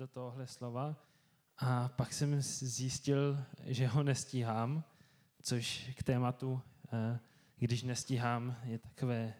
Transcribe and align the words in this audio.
do 0.00 0.06
tohohle 0.06 0.46
slova 0.46 0.96
a 1.58 1.88
pak 1.88 2.12
jsem 2.12 2.42
zjistil, 2.42 3.44
že 3.64 3.86
ho 3.86 4.02
nestíhám, 4.02 4.84
což 5.42 5.90
k 5.96 6.02
tématu, 6.02 6.60
eh, 6.92 7.18
když 7.56 7.82
nestíhám, 7.82 8.56
je 8.64 8.78
takové 8.78 9.34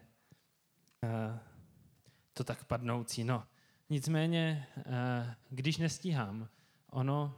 eh, 1.03 1.39
to 2.33 2.43
tak 2.43 2.63
padnoucí. 2.63 3.23
No, 3.23 3.43
nicméně, 3.89 4.67
eh, 4.77 5.35
když 5.49 5.77
nestíhám, 5.77 6.49
ono, 6.89 7.37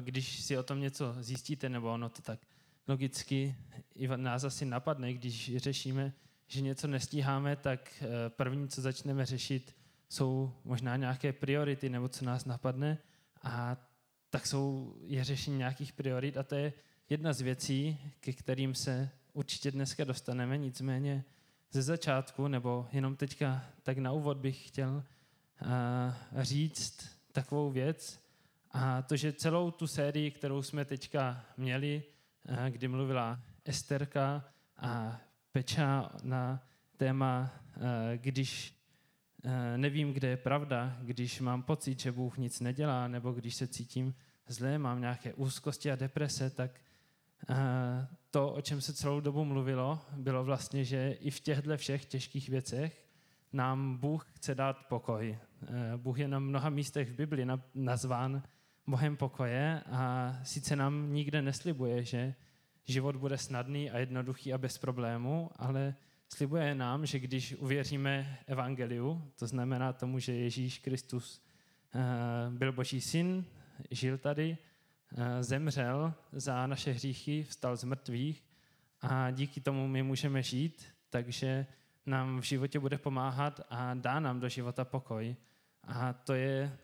když 0.00 0.42
si 0.42 0.58
o 0.58 0.62
tom 0.62 0.80
něco 0.80 1.16
zjistíte, 1.20 1.68
nebo 1.68 1.92
ono 1.92 2.08
to 2.08 2.22
tak 2.22 2.40
logicky 2.88 3.56
i 3.94 4.08
nás 4.08 4.44
asi 4.44 4.64
napadne, 4.64 5.12
když 5.12 5.56
řešíme, 5.56 6.12
že 6.46 6.60
něco 6.60 6.86
nestíháme, 6.86 7.56
tak 7.56 8.04
první, 8.28 8.68
co 8.68 8.82
začneme 8.82 9.26
řešit, 9.26 9.76
jsou 10.08 10.52
možná 10.64 10.96
nějaké 10.96 11.32
priority, 11.32 11.88
nebo 11.88 12.08
co 12.08 12.24
nás 12.24 12.44
napadne 12.44 12.98
a 13.42 13.76
tak 14.30 14.46
jsou, 14.46 14.96
je 15.04 15.24
řešení 15.24 15.58
nějakých 15.58 15.92
priorit 15.92 16.36
a 16.36 16.42
to 16.42 16.54
je 16.54 16.72
jedna 17.08 17.32
z 17.32 17.40
věcí, 17.40 17.98
ke 18.20 18.32
kterým 18.32 18.74
se 18.74 19.10
určitě 19.32 19.70
dneska 19.70 20.04
dostaneme, 20.04 20.58
nicméně 20.58 21.24
ze 21.70 21.82
začátku, 21.82 22.48
nebo 22.48 22.88
jenom 22.92 23.16
teďka 23.16 23.64
tak 23.82 23.98
na 23.98 24.12
úvod 24.12 24.36
bych 24.36 24.68
chtěl 24.68 24.90
uh, 25.62 26.42
říct 26.42 27.08
takovou 27.32 27.70
věc, 27.70 28.20
a 28.72 29.02
to, 29.02 29.16
že 29.16 29.32
celou 29.32 29.70
tu 29.70 29.86
sérii, 29.86 30.30
kterou 30.30 30.62
jsme 30.62 30.84
teďka 30.84 31.44
měli, 31.56 32.02
uh, 32.48 32.66
kdy 32.66 32.88
mluvila 32.88 33.40
Esterka 33.64 34.44
a 34.76 35.20
Peča 35.52 36.10
na 36.22 36.62
téma, 36.96 37.50
uh, 37.76 37.82
když 38.16 38.75
nevím, 39.76 40.12
kde 40.12 40.28
je 40.28 40.36
pravda, 40.36 40.98
když 41.02 41.40
mám 41.40 41.62
pocit, 41.62 42.00
že 42.00 42.12
Bůh 42.12 42.38
nic 42.38 42.60
nedělá, 42.60 43.08
nebo 43.08 43.32
když 43.32 43.54
se 43.54 43.66
cítím 43.66 44.14
zlé, 44.48 44.78
mám 44.78 45.00
nějaké 45.00 45.34
úzkosti 45.34 45.90
a 45.90 45.96
deprese, 45.96 46.50
tak 46.50 46.80
eh, 47.50 47.54
to, 48.30 48.52
o 48.52 48.60
čem 48.60 48.80
se 48.80 48.94
celou 48.94 49.20
dobu 49.20 49.44
mluvilo, 49.44 50.00
bylo 50.16 50.44
vlastně, 50.44 50.84
že 50.84 51.10
i 51.20 51.30
v 51.30 51.40
těchto 51.40 51.76
všech 51.76 52.04
těžkých 52.04 52.48
věcech 52.48 53.04
nám 53.52 53.96
Bůh 53.96 54.26
chce 54.32 54.54
dát 54.54 54.86
pokoj. 54.88 55.38
Eh, 55.62 55.96
Bůh 55.96 56.18
je 56.18 56.28
na 56.28 56.38
mnoha 56.38 56.70
místech 56.70 57.10
v 57.10 57.14
Bibli 57.14 57.46
nazván 57.74 58.42
Bohem 58.86 59.16
pokoje 59.16 59.82
a 59.90 60.32
sice 60.42 60.76
nám 60.76 61.12
nikde 61.12 61.42
neslibuje, 61.42 62.04
že 62.04 62.34
život 62.84 63.16
bude 63.16 63.38
snadný 63.38 63.90
a 63.90 63.98
jednoduchý 63.98 64.52
a 64.52 64.58
bez 64.58 64.78
problému, 64.78 65.50
ale 65.56 65.94
Slibuje 66.34 66.74
nám, 66.74 67.06
že 67.06 67.18
když 67.18 67.54
uvěříme 67.54 68.38
evangeliu, 68.46 69.32
to 69.38 69.46
znamená 69.46 69.92
tomu, 69.92 70.18
že 70.18 70.32
Ježíš 70.32 70.78
Kristus 70.78 71.42
eh, 71.94 72.00
byl 72.50 72.72
boží 72.72 73.00
syn, 73.00 73.44
žil 73.90 74.18
tady, 74.18 74.58
eh, 75.16 75.42
zemřel 75.42 76.14
za 76.32 76.66
naše 76.66 76.92
hříchy, 76.92 77.42
vstal 77.42 77.76
z 77.76 77.84
mrtvých 77.84 78.44
a 79.00 79.30
díky 79.30 79.60
tomu 79.60 79.88
my 79.88 80.02
můžeme 80.02 80.42
žít, 80.42 80.84
takže 81.10 81.66
nám 82.06 82.40
v 82.40 82.44
životě 82.44 82.78
bude 82.78 82.98
pomáhat 82.98 83.60
a 83.70 83.94
dá 83.94 84.20
nám 84.20 84.40
do 84.40 84.48
života 84.48 84.84
pokoj. 84.84 85.36
A 85.84 86.12
to 86.12 86.34
je 86.34 86.78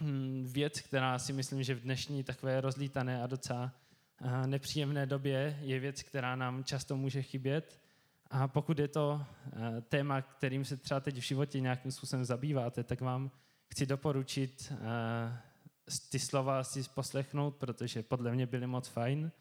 hm, 0.00 0.44
věc, 0.52 0.80
která 0.80 1.18
si 1.18 1.32
myslím, 1.32 1.62
že 1.62 1.74
v 1.74 1.80
dnešní 1.80 2.24
takové 2.24 2.60
rozlítané 2.60 3.22
a 3.22 3.26
docela 3.26 3.72
eh, 4.20 4.46
nepříjemné 4.46 5.06
době 5.06 5.58
je 5.60 5.80
věc, 5.80 6.02
která 6.02 6.36
nám 6.36 6.64
často 6.64 6.96
může 6.96 7.22
chybět 7.22 7.83
a 8.34 8.48
pokud 8.48 8.78
je 8.78 8.88
to 8.88 9.26
eh, 9.46 9.80
téma, 9.80 10.22
kterým 10.22 10.64
se 10.64 10.76
třeba 10.76 11.00
teď 11.00 11.16
v 11.16 11.26
životě 11.26 11.60
nějakým 11.60 11.92
způsobem 11.92 12.24
zabýváte, 12.24 12.84
tak 12.84 13.00
vám 13.00 13.30
chci 13.66 13.86
doporučit 13.86 14.72
eh, 14.72 15.38
ty 16.10 16.18
slova 16.18 16.64
si 16.64 16.82
poslechnout, 16.94 17.56
protože 17.56 18.02
podle 18.02 18.32
mě 18.32 18.46
byly 18.46 18.66
moc 18.66 18.88
fajn. 18.88 19.32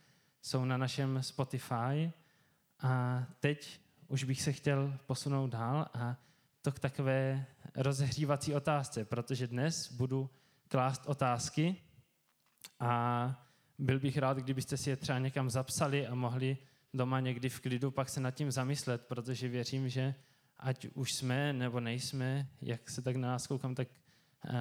Jsou 0.42 0.66
na 0.66 0.78
našem 0.78 1.24
Spotify. 1.24 2.12
A 2.80 3.24
teď 3.40 3.80
už 4.08 4.24
bych 4.24 4.42
se 4.42 4.52
chtěl 4.52 4.98
posunout 5.06 5.48
dál 5.48 5.88
a 5.94 6.18
to 6.62 6.72
k 6.72 6.80
takové 6.80 7.46
rozehřívací 7.76 8.54
otázce, 8.54 9.06
protože 9.06 9.48
dnes 9.48 9.92
budu 9.92 10.30
klást 10.68 11.02
otázky 11.06 11.76
a 12.80 13.46
byl 13.80 14.00
bych 14.00 14.18
rád, 14.18 14.38
kdybyste 14.38 14.78
si 14.78 14.90
je 14.90 14.96
třeba 14.96 15.20
někam 15.20 15.50
zapsali 15.50 16.08
a 16.08 16.16
mohli 16.16 16.58
doma 16.94 17.20
někdy 17.20 17.50
v 17.50 17.60
klidu 17.60 17.92
pak 17.92 18.10
se 18.10 18.20
nad 18.20 18.32
tím 18.32 18.52
zamyslet, 18.52 19.06
protože 19.06 19.48
věřím, 19.48 19.90
že 19.90 20.16
ať 20.58 20.88
už 20.94 21.14
jsme 21.14 21.54
nebo 21.54 21.80
nejsme, 21.80 22.48
jak 22.62 22.90
se 22.90 23.02
tak 23.02 23.16
na 23.16 23.28
nás 23.28 23.48
koukám, 23.48 23.76
tak 23.76 23.88
uh, 23.88 24.54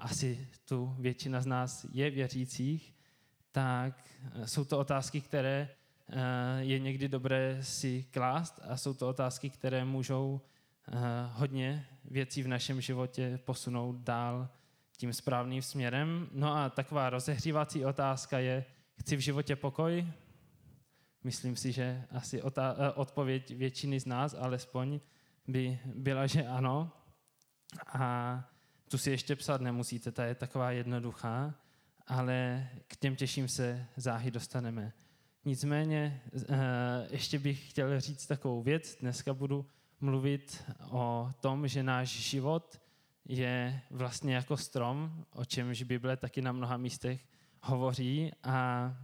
asi 0.00 0.48
tu 0.64 0.96
většina 0.98 1.40
z 1.40 1.46
nás 1.46 1.86
je 1.92 2.10
věřících, 2.10 2.94
tak 3.52 4.04
eh, 4.34 4.46
jsou 4.48 4.64
to 4.64 4.78
otázky, 4.78 5.20
které 5.20 5.68
uh, 6.08 6.16
je 6.58 6.78
někdy 6.78 7.08
dobré 7.08 7.58
si 7.60 8.06
klást 8.10 8.60
a 8.68 8.76
jsou 8.76 8.94
to 8.94 9.08
otázky, 9.08 9.50
které 9.50 9.84
můžou 9.84 10.40
uh, 10.88 10.94
hodně 11.32 11.86
věcí 12.04 12.42
v 12.42 12.48
našem 12.48 12.80
životě 12.80 13.38
posunout 13.44 13.96
dál 13.96 14.48
tím 14.96 15.12
správným 15.12 15.62
směrem. 15.62 16.28
No 16.32 16.56
a 16.56 16.70
taková 16.70 17.10
rozehřívací 17.10 17.84
otázka 17.84 18.38
je, 18.38 18.64
chci 19.00 19.16
v 19.16 19.20
životě 19.20 19.56
pokoj, 19.56 20.06
Myslím 21.24 21.56
si, 21.56 21.72
že 21.72 22.04
asi 22.10 22.42
eh, 22.42 22.90
odpověď 22.94 23.56
většiny 23.56 24.00
z 24.00 24.06
nás 24.06 24.34
alespoň 24.34 25.00
by 25.48 25.78
byla, 25.84 26.26
že 26.26 26.46
ano. 26.46 26.90
A 27.86 28.44
tu 28.88 28.98
si 28.98 29.10
ještě 29.10 29.36
psat 29.36 29.60
nemusíte, 29.60 30.12
ta 30.12 30.24
je 30.24 30.34
taková 30.34 30.70
jednoduchá, 30.70 31.54
ale 32.06 32.68
k 32.86 32.96
těm 32.96 33.16
těším 33.16 33.48
se 33.48 33.86
záhy 33.96 34.30
dostaneme. 34.30 34.92
Nicméně 35.44 36.22
eh, 36.34 37.06
ještě 37.10 37.38
bych 37.38 37.70
chtěl 37.70 38.00
říct 38.00 38.26
takovou 38.26 38.62
věc. 38.62 38.96
Dneska 39.00 39.34
budu 39.34 39.66
mluvit 40.00 40.64
o 40.90 41.30
tom, 41.40 41.68
že 41.68 41.82
náš 41.82 42.08
život 42.08 42.80
je 43.24 43.80
vlastně 43.90 44.34
jako 44.34 44.56
strom, 44.56 45.24
o 45.30 45.44
čemž 45.44 45.82
Bible 45.82 46.16
taky 46.16 46.42
na 46.42 46.52
mnoha 46.52 46.76
místech 46.76 47.20
hovoří 47.62 48.30
a 48.42 48.96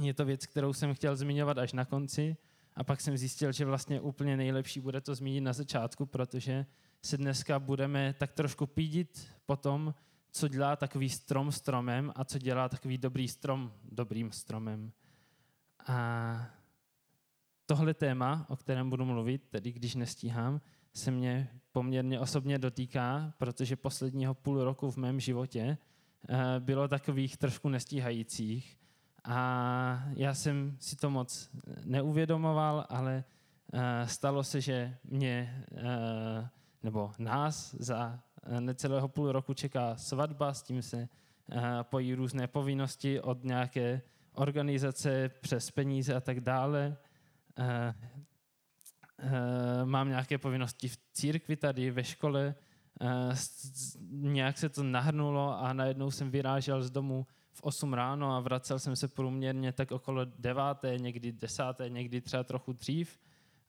je 0.00 0.14
to 0.14 0.24
věc, 0.24 0.46
kterou 0.46 0.72
jsem 0.72 0.94
chtěl 0.94 1.16
zmiňovat 1.16 1.58
až 1.58 1.72
na 1.72 1.84
konci 1.84 2.36
a 2.74 2.84
pak 2.84 3.00
jsem 3.00 3.16
zjistil, 3.16 3.52
že 3.52 3.64
vlastně 3.64 4.00
úplně 4.00 4.36
nejlepší 4.36 4.80
bude 4.80 5.00
to 5.00 5.14
zmínit 5.14 5.40
na 5.40 5.52
začátku, 5.52 6.06
protože 6.06 6.66
se 7.02 7.16
dneska 7.16 7.58
budeme 7.58 8.14
tak 8.18 8.32
trošku 8.32 8.66
pídit 8.66 9.28
po 9.46 9.56
tom, 9.56 9.94
co 10.30 10.48
dělá 10.48 10.76
takový 10.76 11.08
strom 11.08 11.52
stromem 11.52 12.12
a 12.16 12.24
co 12.24 12.38
dělá 12.38 12.68
takový 12.68 12.98
dobrý 12.98 13.28
strom 13.28 13.72
dobrým 13.84 14.32
stromem. 14.32 14.92
A 15.86 16.46
tohle 17.66 17.94
téma, 17.94 18.46
o 18.48 18.56
kterém 18.56 18.90
budu 18.90 19.04
mluvit, 19.04 19.42
tedy 19.50 19.72
když 19.72 19.94
nestíhám, 19.94 20.60
se 20.94 21.10
mě 21.10 21.48
poměrně 21.72 22.20
osobně 22.20 22.58
dotýká, 22.58 23.34
protože 23.38 23.76
posledního 23.76 24.34
půl 24.34 24.64
roku 24.64 24.90
v 24.90 24.96
mém 24.96 25.20
životě 25.20 25.78
eh, 26.28 26.60
bylo 26.60 26.88
takových 26.88 27.36
trošku 27.36 27.68
nestíhajících 27.68 28.78
a 29.24 30.04
já 30.16 30.34
jsem 30.34 30.76
si 30.80 30.96
to 30.96 31.10
moc 31.10 31.50
neuvědomoval, 31.84 32.86
ale 32.88 33.24
uh, 33.72 33.80
stalo 34.06 34.44
se, 34.44 34.60
že 34.60 34.96
mě, 35.04 35.64
uh, 35.72 36.46
nebo 36.82 37.12
nás 37.18 37.74
za 37.74 38.22
necelého 38.60 39.08
půl 39.08 39.32
roku 39.32 39.54
čeká 39.54 39.96
svatba, 39.96 40.54
s 40.54 40.62
tím 40.62 40.82
se 40.82 41.08
pojí 41.82 42.14
různé 42.14 42.46
povinnosti 42.46 43.20
od 43.20 43.44
nějaké 43.44 44.02
organizace 44.34 45.28
přes 45.28 45.70
peníze 45.70 46.14
a 46.14 46.20
tak 46.20 46.40
dále. 46.40 46.96
Mám 49.84 50.08
nějaké 50.08 50.38
povinnosti 50.38 50.88
v 50.88 50.96
církvi 51.12 51.56
tady, 51.56 51.90
ve 51.90 52.04
škole, 52.04 52.54
nějak 54.10 54.58
se 54.58 54.68
to 54.68 54.82
nahrnulo 54.82 55.58
a 55.58 55.72
najednou 55.72 56.10
jsem 56.10 56.30
vyrážel 56.30 56.82
z 56.82 56.90
domu 56.90 57.26
v 57.52 57.62
8 57.62 57.92
ráno 57.92 58.36
a 58.36 58.40
vracel 58.40 58.78
jsem 58.78 58.96
se 58.96 59.08
průměrně 59.08 59.72
tak 59.72 59.92
okolo 59.92 60.24
9, 60.24 60.62
někdy 60.96 61.32
10, 61.32 61.62
někdy 61.88 62.20
třeba 62.20 62.44
trochu 62.44 62.72
dřív, 62.72 63.18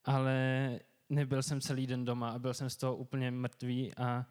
ale 0.06 0.80
nebyl 1.09 1.44
jsem 1.44 1.62
celý 1.62 1.88
den 1.88 2.06
doma 2.06 2.30
a 2.30 2.39
byl 2.39 2.53
jsem 2.53 2.69
z 2.69 2.77
toho 2.77 2.95
úplně 2.95 3.31
mrtvý 3.31 3.95
a 3.97 4.25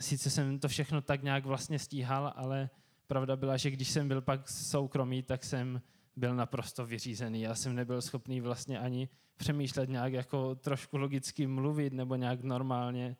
sice 0.00 0.30
jsem 0.30 0.58
to 0.58 0.68
všechno 0.68 1.00
tak 1.00 1.22
nějak 1.22 1.44
vlastně 1.44 1.78
stíhal, 1.78 2.32
ale 2.36 2.70
pravda 3.06 3.36
byla, 3.36 3.56
že 3.56 3.70
když 3.70 3.90
jsem 3.90 4.08
byl 4.08 4.20
pak 4.20 4.48
soukromý, 4.48 5.22
tak 5.22 5.44
jsem 5.44 5.80
byl 6.16 6.34
naprosto 6.34 6.86
vyřízený. 6.86 7.40
Já 7.40 7.54
jsem 7.54 7.74
nebyl 7.74 8.02
schopný 8.02 8.40
vlastně 8.40 8.78
ani 8.78 9.08
přemýšlet 9.36 9.88
nějak 9.88 10.12
jako 10.12 10.54
trošku 10.54 10.96
logicky 10.96 11.46
mluvit 11.46 11.92
nebo 11.92 12.16
nějak 12.16 12.42
normálně 12.42 13.16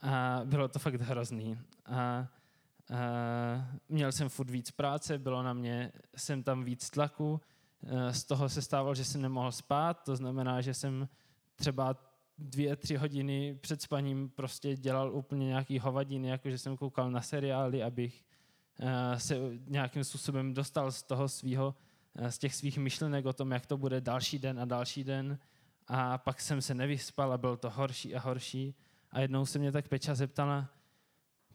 a 0.00 0.40
bylo 0.44 0.68
to 0.68 0.78
fakt 0.78 0.94
hrozný. 0.94 1.58
A 1.86 2.26
měl 3.88 4.12
jsem 4.12 4.28
furt 4.28 4.50
víc 4.50 4.70
práce, 4.70 5.18
bylo 5.18 5.42
na 5.42 5.52
mě, 5.52 5.92
jsem 6.16 6.42
tam 6.42 6.64
víc 6.64 6.90
tlaku, 6.90 7.32
uh, 7.32 8.10
z 8.10 8.24
toho 8.24 8.48
se 8.48 8.62
stávalo, 8.62 8.94
že 8.94 9.04
jsem 9.04 9.22
nemohl 9.22 9.52
spát, 9.52 10.04
to 10.04 10.16
znamená, 10.16 10.60
že 10.60 10.74
jsem 10.74 11.08
třeba 11.56 11.96
dvě, 12.38 12.76
tři 12.76 12.96
hodiny 12.96 13.58
před 13.60 13.82
spaním 13.82 14.28
prostě 14.28 14.76
dělal 14.76 15.14
úplně 15.14 15.46
nějaký 15.46 15.78
hovadiny, 15.78 16.28
jakože 16.28 16.58
jsem 16.58 16.76
koukal 16.76 17.10
na 17.10 17.20
seriály, 17.20 17.82
abych 17.82 18.24
uh, 18.80 19.18
se 19.18 19.38
nějakým 19.66 20.04
způsobem 20.04 20.54
dostal 20.54 20.92
z 20.92 21.02
toho 21.02 21.28
svého, 21.28 21.74
z 22.28 22.38
těch 22.38 22.54
svých 22.54 22.78
myšlenek 22.78 23.26
o 23.26 23.32
tom, 23.32 23.50
jak 23.50 23.66
to 23.66 23.76
bude 23.76 24.00
další 24.00 24.38
den 24.38 24.60
a 24.60 24.64
další 24.64 25.04
den. 25.04 25.38
A 25.86 26.18
pak 26.18 26.40
jsem 26.40 26.62
se 26.62 26.74
nevyspal 26.74 27.32
a 27.32 27.38
bylo 27.38 27.56
to 27.56 27.70
horší 27.70 28.14
a 28.14 28.20
horší. 28.20 28.74
A 29.10 29.20
jednou 29.20 29.46
se 29.46 29.58
mě 29.58 29.72
tak 29.72 29.88
Peča 29.88 30.14
zeptala, 30.14 30.68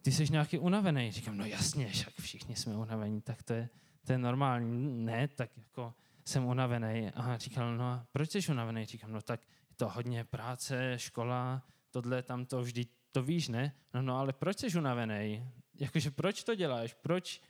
ty 0.02 0.12
jsi 0.12 0.32
nějaký 0.32 0.60
unavený? 0.60 1.12
Říkám, 1.12 1.38
no 1.38 1.46
jasně, 1.46 1.88
však 1.88 2.14
všichni 2.20 2.56
jsme 2.56 2.76
unavení, 2.76 3.22
tak 3.22 3.44
to 3.44 3.54
je, 3.54 3.70
to 4.06 4.12
je 4.12 4.18
normální. 4.18 5.04
Ne, 5.06 5.28
tak 5.28 5.58
jako 5.58 5.94
jsem 6.26 6.46
unavený. 6.46 7.12
A 7.16 7.38
říkal, 7.38 7.78
no 7.78 7.84
a 7.84 8.06
proč 8.12 8.32
jsi 8.32 8.52
unavený? 8.52 8.86
Říkám, 8.86 9.12
no 9.12 9.22
tak 9.22 9.42
je 9.70 9.76
to 9.76 9.90
hodně 9.90 10.24
práce, 10.24 10.94
škola, 11.00 11.64
tohle, 11.92 12.24
tam 12.24 12.46
to 12.46 12.62
vždy 12.62 12.86
to 13.12 13.24
víš, 13.24 13.48
ne? 13.48 13.74
No, 13.94 14.02
no 14.02 14.18
ale 14.18 14.34
proč 14.34 14.60
jsi 14.60 14.78
unavený? 14.78 15.50
Jakože 15.76 16.12
proč 16.12 16.44
to 16.44 16.56
děláš? 16.56 16.94
Proč? 16.94 17.42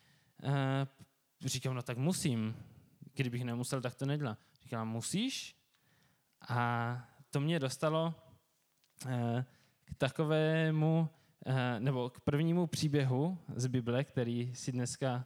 Uh, 0.44 0.52
říkám, 1.46 1.76
no 1.76 1.82
tak 1.82 1.98
musím. 1.98 2.56
Kdybych 3.14 3.44
nemusel, 3.44 3.82
tak 3.82 3.96
to 3.96 4.06
nedělám. 4.06 4.38
Říkám, 4.62 4.90
musíš? 4.90 5.56
A 6.50 7.10
to 7.30 7.40
mě 7.40 7.60
dostalo 7.60 8.16
uh, 9.06 9.12
k 9.86 9.96
takovému, 9.98 11.10
nebo 11.80 12.10
k 12.10 12.20
prvnímu 12.20 12.68
příběhu 12.68 13.38
z 13.56 13.68
Bible, 13.68 14.04
který 14.04 14.56
si 14.56 14.72
dneska 14.72 15.26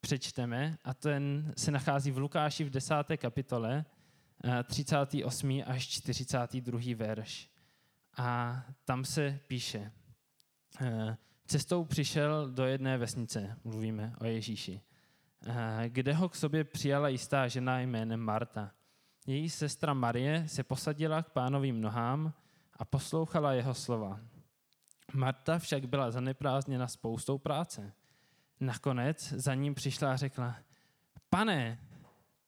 přečteme, 0.00 0.78
a 0.84 0.94
ten 0.94 1.52
se 1.56 1.70
nachází 1.70 2.10
v 2.10 2.18
Lukáši 2.18 2.64
v 2.64 2.70
10. 2.70 2.94
kapitole, 3.16 3.84
38. 4.64 5.62
až 5.66 5.88
42. 5.88 6.80
verš. 6.96 7.50
A 8.16 8.62
tam 8.84 9.04
se 9.04 9.40
píše, 9.46 9.92
cestou 11.46 11.84
přišel 11.84 12.50
do 12.50 12.66
jedné 12.66 12.98
vesnice, 12.98 13.56
mluvíme 13.64 14.12
o 14.20 14.24
Ježíši, 14.24 14.80
kde 15.88 16.12
ho 16.12 16.28
k 16.28 16.36
sobě 16.36 16.64
přijala 16.64 17.08
jistá 17.08 17.48
žena 17.48 17.80
jménem 17.80 18.20
Marta. 18.20 18.72
Její 19.26 19.50
sestra 19.50 19.94
Marie 19.94 20.48
se 20.48 20.62
posadila 20.62 21.22
k 21.22 21.30
pánovým 21.30 21.80
nohám 21.80 22.32
a 22.76 22.84
poslouchala 22.84 23.52
jeho 23.52 23.74
slova. 23.74 24.20
Marta 25.14 25.58
však 25.58 25.86
byla 25.86 26.10
zaneprázdněna 26.10 26.88
spoustou 26.88 27.38
práce. 27.38 27.92
Nakonec 28.60 29.32
za 29.32 29.54
ním 29.54 29.74
přišla 29.74 30.12
a 30.12 30.16
řekla, 30.16 30.56
pane, 31.30 31.78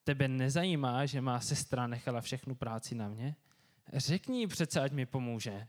tebe 0.05 0.29
nezajímá, 0.29 1.07
že 1.07 1.21
má 1.21 1.41
sestra 1.41 1.87
nechala 1.87 2.21
všechnu 2.21 2.55
práci 2.55 2.95
na 2.95 3.09
mě? 3.09 3.37
Řekni 3.93 4.41
jí 4.41 4.47
přece, 4.47 4.81
ať 4.81 4.93
mi 4.93 5.07
pomůže. 5.07 5.69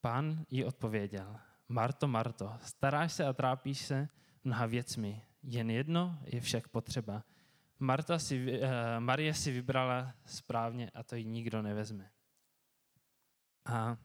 Pán 0.00 0.44
jí 0.50 0.64
odpověděl, 0.64 1.36
Marto, 1.68 2.08
Marto, 2.08 2.58
staráš 2.62 3.12
se 3.12 3.24
a 3.24 3.32
trápíš 3.32 3.78
se 3.78 4.08
mnoha 4.44 4.66
věcmi, 4.66 5.22
jen 5.42 5.70
jedno 5.70 6.18
je 6.24 6.40
však 6.40 6.68
potřeba. 6.68 7.24
Marta 7.78 8.18
si, 8.18 8.60
uh, 8.60 8.68
Marie 8.98 9.34
si 9.34 9.52
vybrala 9.52 10.14
správně 10.26 10.90
a 10.94 11.02
to 11.02 11.16
jí 11.16 11.24
nikdo 11.24 11.62
nevezme. 11.62 12.10
A 13.64 13.96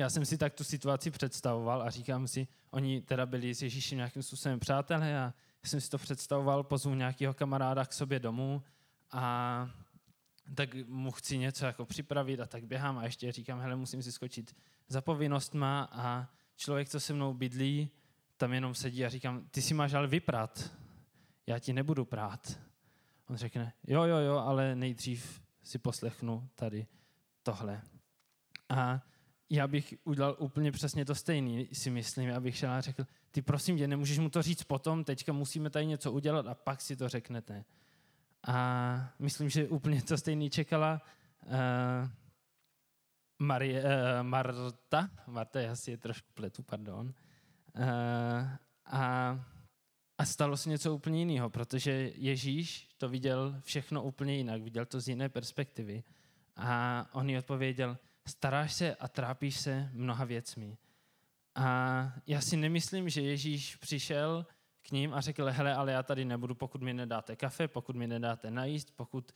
já 0.00 0.10
jsem 0.10 0.24
si 0.24 0.38
tak 0.38 0.54
tu 0.54 0.64
situaci 0.64 1.10
představoval 1.10 1.82
a 1.82 1.90
říkám 1.90 2.28
si, 2.28 2.48
oni 2.70 3.02
teda 3.02 3.26
byli 3.26 3.54
s 3.54 3.62
Ježíšem 3.62 3.96
nějakým 3.96 4.22
způsobem 4.22 4.60
přátelé 4.60 5.20
a 5.20 5.34
jsem 5.64 5.80
si 5.80 5.90
to 5.90 5.98
představoval, 5.98 6.64
pozvu 6.64 6.94
nějakého 6.94 7.34
kamaráda 7.34 7.84
k 7.84 7.92
sobě 7.92 8.18
domů 8.18 8.62
a 9.10 9.70
tak 10.54 10.74
mu 10.88 11.10
chci 11.10 11.38
něco 11.38 11.66
jako 11.66 11.84
připravit 11.84 12.40
a 12.40 12.46
tak 12.46 12.66
běhám 12.66 12.98
a 12.98 13.04
ještě 13.04 13.32
říkám, 13.32 13.60
hele, 13.60 13.76
musím 13.76 14.02
si 14.02 14.12
skočit 14.12 14.56
za 14.88 15.00
povinnostma 15.00 15.88
a 15.92 16.28
člověk, 16.56 16.88
co 16.88 17.00
se 17.00 17.12
mnou 17.12 17.34
bydlí, 17.34 17.90
tam 18.36 18.52
jenom 18.52 18.74
sedí 18.74 19.04
a 19.04 19.08
říkám, 19.08 19.46
ty 19.50 19.62
si 19.62 19.74
máš 19.74 19.94
ale 19.94 20.06
vyprat, 20.06 20.70
já 21.46 21.58
ti 21.58 21.72
nebudu 21.72 22.04
prát. 22.04 22.60
On 23.28 23.36
řekne, 23.36 23.72
jo, 23.86 24.02
jo, 24.02 24.16
jo, 24.16 24.36
ale 24.36 24.76
nejdřív 24.76 25.42
si 25.62 25.78
poslechnu 25.78 26.48
tady 26.54 26.86
tohle. 27.42 27.82
A 28.68 29.00
já 29.50 29.66
bych 29.68 29.94
udělal 30.04 30.36
úplně 30.38 30.72
přesně 30.72 31.04
to 31.04 31.14
stejný, 31.14 31.68
si 31.72 31.90
myslím, 31.90 32.34
abych 32.34 32.56
šel 32.56 32.70
a 32.70 32.80
řekl, 32.80 33.06
ty 33.30 33.42
prosím 33.42 33.78
tě, 33.78 33.88
nemůžeš 33.88 34.18
mu 34.18 34.30
to 34.30 34.42
říct 34.42 34.64
potom, 34.64 35.04
teďka 35.04 35.32
musíme 35.32 35.70
tady 35.70 35.86
něco 35.86 36.12
udělat 36.12 36.46
a 36.46 36.54
pak 36.54 36.80
si 36.80 36.96
to 36.96 37.08
řeknete. 37.08 37.64
A 38.46 39.14
myslím, 39.18 39.48
že 39.48 39.68
úplně 39.68 40.02
to 40.02 40.18
stejný 40.18 40.50
čekala 40.50 41.02
uh, 41.46 41.52
Marie, 43.38 43.84
uh, 43.84 43.88
Marta, 44.22 45.10
Marta, 45.26 45.60
já 45.60 45.76
si 45.76 45.90
je 45.90 45.98
trošku 45.98 46.28
pletu, 46.34 46.62
pardon. 46.62 47.14
Uh, 47.76 47.84
a, 48.86 49.44
a 50.18 50.24
stalo 50.24 50.56
se 50.56 50.70
něco 50.70 50.94
úplně 50.94 51.18
jiného, 51.18 51.50
protože 51.50 52.12
Ježíš 52.14 52.88
to 52.98 53.08
viděl 53.08 53.60
všechno 53.64 54.02
úplně 54.02 54.36
jinak, 54.36 54.62
viděl 54.62 54.86
to 54.86 55.00
z 55.00 55.08
jiné 55.08 55.28
perspektivy. 55.28 56.04
A 56.56 57.06
on 57.12 57.30
jí 57.30 57.38
odpověděl, 57.38 57.98
staráš 58.26 58.74
se 58.74 58.94
a 58.94 59.08
trápíš 59.08 59.60
se 59.60 59.90
mnoha 59.92 60.24
věcmi. 60.24 60.78
A 61.54 62.12
já 62.26 62.40
si 62.40 62.56
nemyslím, 62.56 63.08
že 63.08 63.20
Ježíš 63.20 63.76
přišel 63.76 64.46
k 64.82 64.90
ním 64.90 65.14
a 65.14 65.20
řekl, 65.20 65.46
hele, 65.46 65.74
ale 65.74 65.92
já 65.92 66.02
tady 66.02 66.24
nebudu, 66.24 66.54
pokud 66.54 66.82
mi 66.82 66.94
nedáte 66.94 67.36
kafe, 67.36 67.68
pokud 67.68 67.96
mi 67.96 68.06
nedáte 68.06 68.50
najíst, 68.50 68.90
pokud 68.96 69.32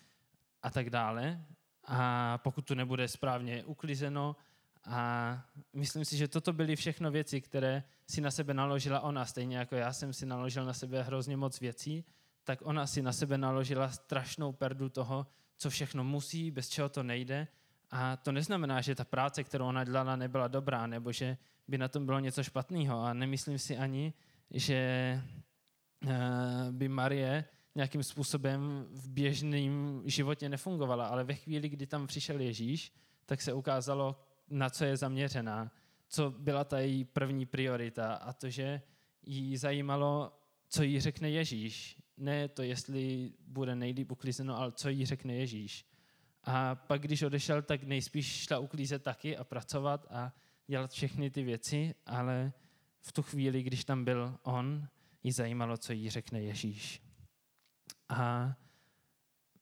a 0.63 0.71
tak 0.71 0.91
dále. 0.91 1.45
A 1.85 2.39
pokud 2.39 2.67
tu 2.67 2.75
nebude 2.75 3.09
správně 3.09 3.65
uklizeno. 3.65 4.37
A 4.85 5.45
myslím 5.73 6.05
si, 6.05 6.17
že 6.17 6.29
toto 6.29 6.53
byly 6.53 6.77
všechno 6.77 7.11
věci, 7.11 7.41
které 7.41 7.85
si 8.07 8.21
na 8.21 8.31
sebe 8.31 8.55
naložila 8.55 9.01
ona, 9.01 9.25
stejně 9.25 9.57
jako 9.57 9.77
já 9.77 9.93
jsem 9.93 10.13
si 10.13 10.27
naložil 10.27 10.65
na 10.65 10.73
sebe 10.73 11.03
hrozně 11.03 11.37
moc 11.37 11.61
věcí, 11.61 12.05
tak 12.45 12.59
ona 12.63 12.87
si 12.87 13.03
na 13.03 13.13
sebe 13.13 13.39
naložila 13.39 13.89
strašnou 13.89 14.53
perdu 14.53 14.89
toho, 14.89 15.27
co 15.57 15.71
všechno 15.71 16.05
musí, 16.05 16.51
bez 16.51 16.69
čeho 16.69 16.89
to 16.89 17.03
nejde 17.03 17.49
a 17.97 18.17
to 18.17 18.33
neznamená, 18.33 18.81
že 18.81 18.95
ta 18.95 19.05
práce, 19.05 19.45
kterou 19.45 19.67
ona 19.67 19.85
dělala, 19.85 20.17
nebyla 20.17 20.49
dobrá, 20.49 20.87
nebo 20.87 21.13
že 21.13 21.37
by 21.69 21.79
na 21.79 21.89
tom 21.89 22.07
bylo 22.07 22.21
něco 22.21 22.43
špatného. 22.43 23.03
A 23.03 23.15
nemyslím 23.15 23.59
si 23.59 23.77
ani, 23.77 24.13
že 24.51 24.75
eh, 24.75 26.13
by 26.71 26.89
Marie 26.89 27.45
nějakým 27.75 28.03
způsobem 28.03 28.87
v 28.91 29.09
běžném 29.09 30.03
životě 30.05 30.49
nefungovala, 30.49 31.07
ale 31.07 31.25
ve 31.25 31.35
chvíli, 31.35 31.69
kdy 31.69 31.87
tam 31.87 32.07
přišel 32.07 32.41
Ježíš, 32.41 32.93
tak 33.27 33.43
se 33.43 33.53
ukázalo, 33.53 34.21
na 34.51 34.71
co 34.71 34.85
je 34.85 34.97
zaměřená, 34.97 35.71
co 36.09 36.31
byla 36.31 36.65
ta 36.65 36.79
její 36.79 37.05
první 37.05 37.47
priorita 37.47 38.15
a 38.15 38.33
to, 38.33 38.51
že 38.51 38.83
jí 39.23 39.57
zajímalo, 39.57 40.33
co 40.69 40.83
jí 40.83 41.01
řekne 41.01 41.31
Ježíš. 41.31 41.97
Ne 42.17 42.49
to, 42.49 42.63
jestli 42.63 43.33
bude 43.47 43.75
nejlíp 43.75 44.11
uklizeno, 44.11 44.59
ale 44.59 44.73
co 44.73 44.89
jí 44.89 45.07
řekne 45.07 45.35
Ježíš. 45.35 45.94
A 46.45 46.75
pak, 46.75 47.03
když 47.03 47.23
odešel, 47.23 47.63
tak 47.63 47.83
nejspíš 47.83 48.27
šla 48.27 48.59
uklízet 48.59 49.03
taky 49.03 49.37
a 49.37 49.45
pracovat 49.45 50.07
a 50.11 50.33
dělat 50.67 50.91
všechny 50.91 51.31
ty 51.31 51.43
věci, 51.43 51.95
ale 52.07 52.53
v 53.01 53.13
tu 53.13 53.23
chvíli, 53.23 53.63
když 53.63 53.85
tam 53.85 54.05
byl 54.05 54.39
on, 54.43 54.89
jí 55.23 55.33
zajímalo, 55.33 55.77
co 55.77 55.93
jí 55.93 56.11
řekne 56.11 56.43
Ježíš. 56.43 57.03
A 58.09 58.55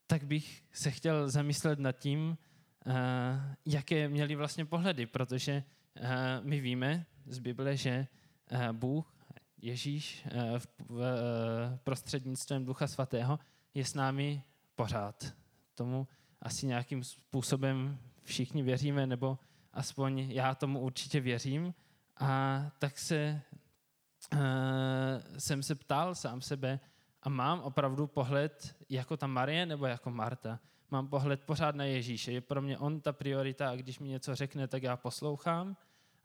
tak 0.07 0.23
bych 0.23 0.63
se 0.71 0.91
chtěl 0.91 1.29
zamyslet 1.29 1.79
nad 1.79 1.91
tím, 1.91 2.37
uh, 2.85 2.93
jaké 3.65 4.09
měli 4.09 4.35
vlastně 4.35 4.65
pohledy, 4.65 5.05
protože 5.05 5.63
uh, 5.99 6.05
my 6.41 6.59
víme 6.59 7.05
z 7.25 7.39
Bible, 7.39 7.77
že 7.77 8.07
uh, 8.51 8.71
Bůh, 8.71 9.13
Ježíš 9.57 10.27
prostřednictvím 11.83 12.65
Ducha 12.65 12.87
Svatého 12.87 13.39
je 13.73 13.85
s 13.85 13.93
námi 13.93 14.43
pořád. 14.75 15.33
Tomu 15.73 16.07
asi 16.43 16.67
nějakým 16.67 17.03
způsobem 17.03 17.99
všichni 18.23 18.63
věříme, 18.63 19.07
nebo 19.07 19.39
aspoň 19.73 20.19
já 20.19 20.55
tomu 20.55 20.79
určitě 20.79 21.19
věřím. 21.19 21.73
A 22.19 22.61
tak 22.79 22.97
se, 22.97 23.41
uh, 24.33 24.39
jsem 25.37 25.63
se 25.63 25.75
ptal 25.75 26.15
sám 26.15 26.41
sebe 26.41 26.79
a 27.21 27.29
mám 27.29 27.61
opravdu 27.61 28.07
pohled 28.07 28.75
jako 28.89 29.17
ta 29.17 29.27
Marie 29.27 29.65
nebo 29.65 29.85
jako 29.85 30.11
Marta. 30.11 30.59
Mám 30.91 31.07
pohled 31.07 31.41
pořád 31.41 31.75
na 31.75 31.83
Ježíše. 31.83 32.31
Je 32.31 32.41
pro 32.41 32.61
mě 32.61 32.77
on 32.77 33.01
ta 33.01 33.13
priorita 33.13 33.69
a 33.69 33.75
když 33.75 33.99
mi 33.99 34.07
něco 34.07 34.35
řekne, 34.35 34.67
tak 34.67 34.83
já 34.83 34.97
poslouchám. 34.97 35.77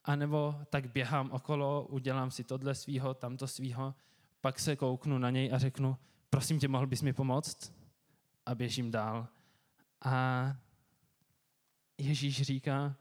A 0.05 0.17
nebo 0.17 0.55
tak 0.71 0.93
běhám 0.93 1.31
okolo, 1.31 1.87
udělám 1.87 2.31
si 2.31 2.45
tohle 2.45 2.75
svýho, 2.75 3.15
tamto 3.15 3.47
svýho, 3.47 3.95
pak 4.41 4.59
se 4.59 4.77
kouknu 4.77 5.19
na 5.19 5.31
něj 5.31 5.51
a 5.53 5.59
řeknu, 5.59 5.97
prosím 6.31 6.59
tě, 6.59 6.69
mohl 6.69 6.87
bys 6.87 7.03
mi 7.03 7.13
pomoct? 7.13 7.73
A 8.47 8.55
běžím 8.55 8.91
dál. 8.91 9.29
A 10.03 10.57
Ježíš 11.99 12.43
říká, 12.43 12.97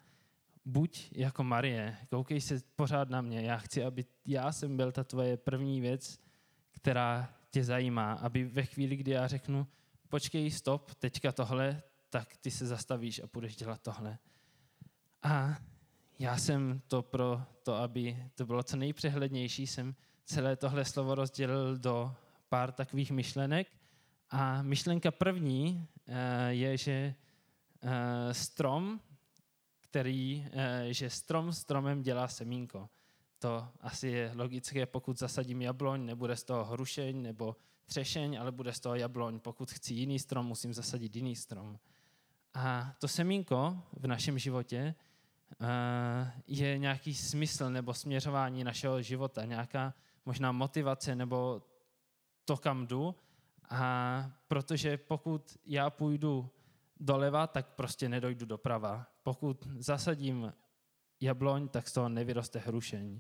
buď 0.66 1.10
jako 1.12 1.44
Marie, 1.44 1.98
koukej 2.10 2.42
se 2.42 2.62
pořád 2.76 3.10
na 3.10 3.22
mě, 3.22 3.42
já 3.42 3.58
chci, 3.58 3.84
aby 3.84 4.06
já 4.26 4.52
jsem 4.52 4.78
byl 4.78 4.92
ta 4.92 5.04
tvoje 5.04 5.38
první 5.38 5.82
věc, 5.82 6.20
která 6.72 7.34
tě 7.50 7.64
zajímá, 7.64 8.14
aby 8.14 8.44
ve 8.44 8.64
chvíli, 8.64 8.96
kdy 8.96 9.12
já 9.12 9.28
řeknu, 9.28 9.68
počkej, 10.10 10.52
stop, 10.52 10.94
teďka 10.96 11.32
tohle, 11.32 11.82
tak 12.10 12.38
ty 12.38 12.52
se 12.52 12.68
zastavíš 12.68 13.20
a 13.20 13.28
budeš 13.34 13.56
dělat 13.56 13.82
tohle. 13.82 14.18
A 15.24 15.58
já 16.20 16.38
jsem 16.38 16.82
to 16.88 17.02
pro 17.02 17.42
to, 17.64 17.76
aby 17.76 18.24
to 18.36 18.46
bylo 18.46 18.64
co 18.64 18.78
nejpřehlednější, 18.78 19.68
jsem 19.68 19.96
celé 20.26 20.56
tohle 20.56 20.86
slovo 20.86 21.16
rozdělil 21.16 21.78
do 21.78 22.16
pár 22.50 22.72
takových 22.72 23.12
myšlenek. 23.12 23.68
A 24.30 24.62
myšlenka 24.62 25.12
první 25.12 25.88
je, 26.50 26.78
že 26.78 27.16
eh, 27.82 28.34
strom, 28.34 29.00
který, 29.82 30.48
eh, 30.52 30.94
že 30.94 31.10
strom 31.10 31.54
stromem 31.54 32.02
dělá 32.02 32.28
semínko. 32.28 32.90
To 33.40 33.68
asi 33.82 34.08
je 34.08 34.32
logické, 34.36 34.86
pokud 34.86 35.20
zasadím 35.20 35.62
jabloň, 35.62 36.06
nebude 36.06 36.36
z 36.36 36.44
toho 36.44 36.66
hrušeň 36.66 37.22
nebo 37.22 37.56
třešeň, 37.86 38.40
ale 38.40 38.52
bude 38.52 38.74
z 38.74 38.80
toho 38.80 38.96
jabloň. 38.96 39.40
Pokud 39.40 39.72
chci 39.72 39.94
jiný 39.94 40.20
strom, 40.20 40.46
musím 40.46 40.74
zasadit 40.74 41.16
jiný 41.16 41.36
strom. 41.36 41.80
A 42.54 42.96
to 43.00 43.08
semínko 43.08 43.82
v 43.94 44.08
našem 44.08 44.40
životě 44.40 44.96
je 46.48 46.78
nějaký 46.78 47.14
smysl 47.14 47.70
nebo 47.70 47.94
směřování 47.94 48.64
našeho 48.64 49.02
života, 49.02 49.46
nějaká 49.46 49.94
možná 50.26 50.52
motivace 50.52 51.16
nebo 51.16 51.62
to, 52.46 52.58
kam 52.58 52.88
jdu. 52.88 53.16
A 53.70 54.32
protože 54.48 54.98
pokud 54.98 55.58
já 55.66 55.90
půjdu 55.90 56.50
doleva, 57.00 57.48
tak 57.48 57.68
prostě 57.68 58.10
nedojdu 58.10 58.46
doprava. 58.46 59.08
Pokud 59.24 59.68
zasadím 59.78 60.54
jabloň, 61.22 61.68
tak 61.68 61.88
z 61.88 61.94
toho 61.94 62.10
nevyroste 62.10 62.60
hrušeň. 62.60 63.20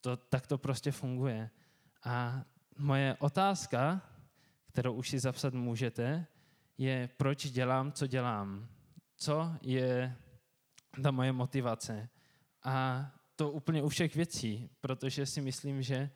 To, 0.00 0.16
tak 0.16 0.46
to 0.46 0.58
prostě 0.58 0.92
funguje. 0.92 1.50
A 2.04 2.44
moje 2.78 3.16
otázka, 3.18 4.02
kterou 4.66 4.92
už 4.92 5.08
si 5.08 5.18
zapsat 5.18 5.54
můžete, 5.54 6.26
je, 6.78 7.08
proč 7.16 7.50
dělám, 7.50 7.92
co 7.92 8.06
dělám. 8.06 8.68
Co 9.16 9.52
je 9.62 10.16
ta 11.02 11.10
moje 11.10 11.32
motivace. 11.32 12.08
A 12.64 13.06
to 13.36 13.50
úplně 13.50 13.82
u 13.82 13.88
všech 13.88 14.14
věcí, 14.14 14.70
protože 14.80 15.26
si 15.26 15.40
myslím, 15.40 15.82
že 15.82 16.10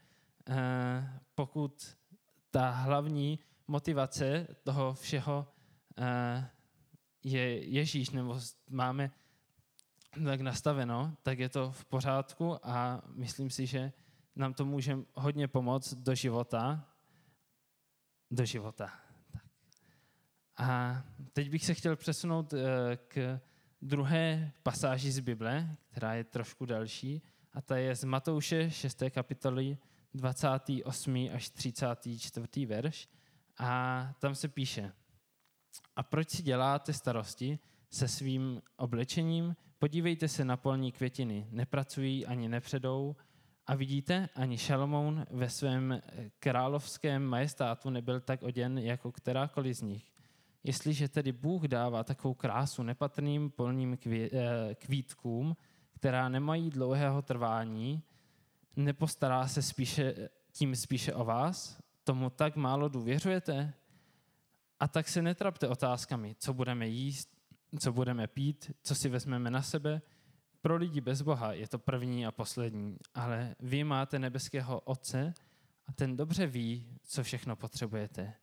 eh, 0.49 1.21
pokud 1.35 1.97
ta 2.52 2.71
hlavní 2.71 3.38
motivace 3.68 4.47
toho 4.62 4.94
všeho 4.94 5.47
eh, 5.99 6.50
je 7.25 7.64
Ježíš, 7.68 8.11
nebo 8.11 8.40
máme 8.71 9.11
tak 10.25 10.40
nastaveno, 10.40 11.16
tak 11.23 11.38
je 11.38 11.49
to 11.49 11.73
v 11.73 11.85
pořádku 11.85 12.66
a 12.66 13.02
myslím 13.14 13.50
si, 13.50 13.66
že 13.66 13.92
nám 14.37 14.54
to 14.54 14.64
může 14.64 14.99
hodně 15.14 15.49
pomoct 15.49 15.94
do 15.94 16.14
života. 16.14 16.88
Do 18.30 18.44
života. 18.44 18.92
Tak. 19.32 19.42
A 20.56 21.02
teď 21.32 21.50
bych 21.50 21.64
se 21.64 21.75
chtěl 21.75 21.97
přesunout 21.97 22.52
eh, 22.52 22.97
k 23.09 23.40
druhé 23.82 24.52
pasáži 24.62 25.12
z 25.12 25.21
Bible, 25.21 25.76
která 25.90 26.14
je 26.14 26.25
trošku 26.25 26.66
další, 26.66 27.23
a 27.52 27.61
ta 27.61 27.76
je 27.76 27.97
z 27.97 28.04
Matouše 28.04 28.71
6. 28.71 29.02
kapitoly 29.11 29.78
28. 30.14 31.28
až 31.35 31.50
34. 31.50 32.66
verš. 32.66 33.09
A 33.59 34.12
tam 34.19 34.35
se 34.35 34.49
píše, 34.49 34.92
a 35.97 36.02
proč 36.02 36.31
si 36.31 36.42
děláte 36.42 36.92
starosti 36.92 37.59
se 37.90 38.09
svým 38.09 38.62
oblečením? 38.76 39.57
Podívejte 39.78 40.28
se 40.28 40.45
na 40.45 40.57
polní 40.57 40.92
květiny, 40.92 41.47
nepracují 41.50 42.26
ani 42.26 42.49
nepředou, 42.49 43.16
a 43.66 43.75
vidíte, 43.75 44.28
ani 44.35 44.59
Šalomoun 44.59 45.26
ve 45.31 45.50
svém 45.50 46.00
královském 46.38 47.25
majestátu 47.25 47.90
nebyl 47.90 48.21
tak 48.21 48.42
oděn 48.42 48.78
jako 48.78 49.12
kterákoliv 49.12 49.76
z 49.76 49.83
nich. 49.83 50.12
Jestliže 50.64 51.09
tedy 51.09 51.33
Bůh 51.33 51.62
dává 51.62 52.04
takovou 52.04 52.35
krásu 52.35 52.83
nepatrným 52.83 53.50
polním 53.50 53.99
eh, 54.07 54.31
kvítkům, 54.75 55.57
která 55.92 56.28
nemají 56.28 56.71
dlouhého 56.71 57.23
trvání, 57.23 58.02
nepostará 58.76 59.49
se 59.49 59.62
spíše, 59.62 60.29
tím 60.52 60.76
spíše 60.76 61.14
o 61.14 61.25
vás? 61.25 61.83
Tomu 62.05 62.31
tak 62.31 62.57
málo 62.57 62.88
důvěřujete? 62.88 63.75
A 64.81 64.88
tak 64.88 65.09
se 65.09 65.23
netrapte 65.23 65.69
otázkami, 65.69 66.37
co 66.38 66.55
budeme 66.55 66.88
jíst, 66.88 67.29
co 67.79 67.93
budeme 67.93 68.26
pít, 68.26 68.71
co 68.83 68.95
si 68.95 69.09
vezmeme 69.09 69.50
na 69.50 69.62
sebe. 69.62 70.02
Pro 70.61 70.76
lidi 70.76 71.00
bez 71.00 71.23
Boha 71.23 71.52
je 71.52 71.69
to 71.69 71.79
první 71.79 72.26
a 72.26 72.31
poslední, 72.31 72.97
ale 73.14 73.57
vy 73.61 73.85
máte 73.85 74.19
nebeského 74.19 74.81
Otce 74.81 75.35
a 75.87 75.93
ten 75.93 76.17
dobře 76.17 76.47
ví, 76.47 76.99
co 77.02 77.23
všechno 77.23 77.57
potřebujete. 77.57 78.35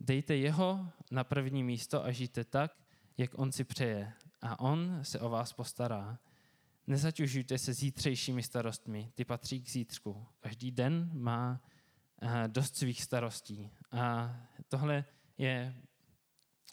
Dejte 0.00 0.36
jeho 0.36 0.88
na 1.10 1.24
první 1.24 1.62
místo 1.62 2.04
a 2.04 2.10
žijte 2.10 2.44
tak, 2.44 2.72
jak 3.18 3.38
on 3.38 3.52
si 3.52 3.64
přeje. 3.64 4.12
A 4.42 4.60
on 4.60 4.98
se 5.02 5.20
o 5.20 5.28
vás 5.28 5.52
postará. 5.52 6.18
Nezaťužujte 6.88 7.58
se 7.58 7.74
zítřejšími 7.74 8.42
starostmi, 8.42 9.10
ty 9.14 9.24
patří 9.24 9.62
k 9.62 9.70
zítřku. 9.70 10.26
Každý 10.40 10.70
den 10.70 11.10
má 11.12 11.60
eh, 12.22 12.48
dost 12.48 12.76
svých 12.76 13.02
starostí. 13.02 13.70
A 13.92 14.36
tohle 14.68 15.04
je 15.38 15.74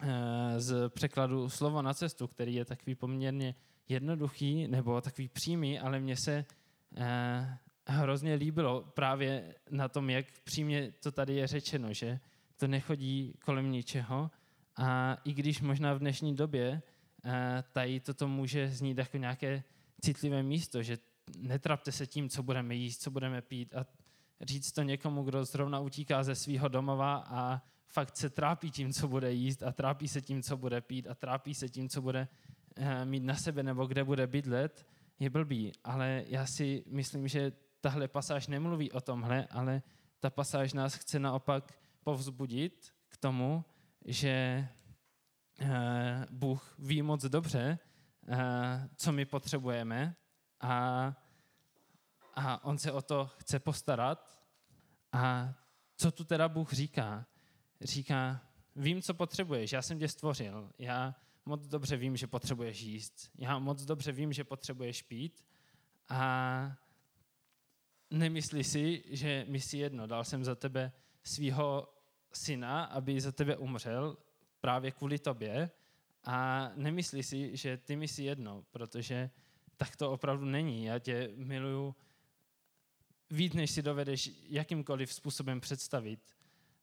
eh, 0.02 0.60
z 0.60 0.88
překladu 0.88 1.48
slovo 1.48 1.82
na 1.82 1.94
cestu, 1.94 2.28
který 2.28 2.54
je 2.54 2.64
takový 2.64 2.94
poměrně 2.94 3.54
jednoduchý 3.88 4.68
nebo 4.68 5.00
takový 5.00 5.28
přímý, 5.28 5.78
ale 5.78 6.00
mně 6.00 6.16
se 6.16 6.44
eh, 6.96 7.58
hrozně 7.86 8.34
líbilo 8.34 8.92
právě 8.94 9.54
na 9.70 9.88
tom, 9.88 10.10
jak 10.10 10.26
přímě 10.44 10.92
to 11.02 11.12
tady 11.12 11.34
je 11.34 11.46
řečeno, 11.46 11.92
že 11.92 12.20
to 12.56 12.66
nechodí 12.66 13.34
kolem 13.44 13.70
ničeho. 13.70 14.30
A 14.76 15.16
i 15.24 15.32
když 15.32 15.60
možná 15.60 15.94
v 15.94 15.98
dnešní 15.98 16.34
době 16.34 16.82
tady 17.72 18.00
toto 18.00 18.28
může 18.28 18.68
znít 18.68 18.98
jako 18.98 19.16
nějaké 19.16 19.62
citlivé 20.06 20.42
místo, 20.42 20.82
že 20.82 20.98
netrapte 21.38 21.92
se 21.92 22.06
tím, 22.06 22.28
co 22.28 22.42
budeme 22.42 22.74
jíst, 22.74 23.02
co 23.02 23.10
budeme 23.10 23.42
pít 23.42 23.74
a 23.74 23.86
říct 24.40 24.72
to 24.72 24.82
někomu, 24.82 25.22
kdo 25.22 25.44
zrovna 25.44 25.80
utíká 25.80 26.22
ze 26.22 26.34
svého 26.34 26.68
domova 26.68 27.24
a 27.26 27.62
fakt 27.88 28.16
se 28.16 28.30
trápí 28.30 28.70
tím, 28.70 28.92
co 28.92 29.08
bude 29.08 29.32
jíst 29.32 29.62
a 29.62 29.72
trápí 29.72 30.08
se 30.08 30.22
tím, 30.22 30.42
co 30.42 30.56
bude 30.56 30.80
pít 30.80 31.06
a 31.06 31.14
trápí 31.14 31.54
se 31.54 31.68
tím, 31.68 31.88
co 31.88 32.02
bude 32.02 32.28
eh, 32.76 33.04
mít 33.04 33.22
na 33.22 33.34
sebe 33.34 33.62
nebo 33.62 33.86
kde 33.86 34.04
bude 34.04 34.26
bydlet, 34.26 34.86
je 35.18 35.30
blbý. 35.30 35.72
Ale 35.84 36.24
já 36.26 36.46
si 36.46 36.84
myslím, 36.86 37.28
že 37.28 37.52
tahle 37.80 38.08
pasáž 38.08 38.46
nemluví 38.46 38.92
o 38.92 39.00
tomhle, 39.00 39.46
ale 39.46 39.82
ta 40.20 40.30
pasáž 40.30 40.72
nás 40.72 40.94
chce 40.94 41.18
naopak 41.18 41.78
povzbudit 42.04 42.94
k 43.08 43.16
tomu, 43.16 43.64
že 44.04 44.68
eh, 45.60 46.26
Bůh 46.30 46.74
ví 46.78 47.02
moc 47.02 47.24
dobře, 47.24 47.78
co 48.96 49.12
my 49.12 49.24
potřebujeme 49.24 50.16
a, 50.60 51.14
a 52.34 52.64
on 52.64 52.78
se 52.78 52.92
o 52.92 53.02
to 53.02 53.30
chce 53.36 53.58
postarat. 53.58 54.40
A 55.12 55.54
co 55.96 56.10
tu 56.10 56.24
teda 56.24 56.48
Bůh 56.48 56.72
říká? 56.72 57.26
Říká, 57.80 58.40
vím, 58.76 59.02
co 59.02 59.14
potřebuješ, 59.14 59.72
já 59.72 59.82
jsem 59.82 59.98
tě 59.98 60.08
stvořil, 60.08 60.72
já 60.78 61.14
moc 61.44 61.66
dobře 61.66 61.96
vím, 61.96 62.16
že 62.16 62.26
potřebuješ 62.26 62.80
jíst, 62.80 63.30
já 63.38 63.58
moc 63.58 63.84
dobře 63.84 64.12
vím, 64.12 64.32
že 64.32 64.44
potřebuješ 64.44 65.02
pít. 65.02 65.46
A 66.08 66.72
nemyslí 68.10 68.64
si, 68.64 69.04
že 69.06 69.44
mi 69.48 69.60
si 69.60 69.78
jedno, 69.78 70.06
dal 70.06 70.24
jsem 70.24 70.44
za 70.44 70.54
tebe 70.54 70.92
svého 71.22 71.94
syna, 72.32 72.84
aby 72.84 73.20
za 73.20 73.32
tebe 73.32 73.56
umřel 73.56 74.16
právě 74.60 74.90
kvůli 74.90 75.18
tobě 75.18 75.70
a 76.26 76.70
nemyslí 76.74 77.22
si, 77.22 77.56
že 77.56 77.76
ty 77.76 77.96
mi 77.96 78.08
si 78.08 78.22
jedno, 78.22 78.64
protože 78.70 79.30
tak 79.76 79.96
to 79.96 80.12
opravdu 80.12 80.44
není. 80.44 80.84
Já 80.84 80.98
tě 80.98 81.30
miluju 81.36 81.94
víc, 83.30 83.54
než 83.54 83.70
si 83.70 83.82
dovedeš 83.82 84.30
jakýmkoliv 84.48 85.12
způsobem 85.12 85.60
představit. 85.60 86.20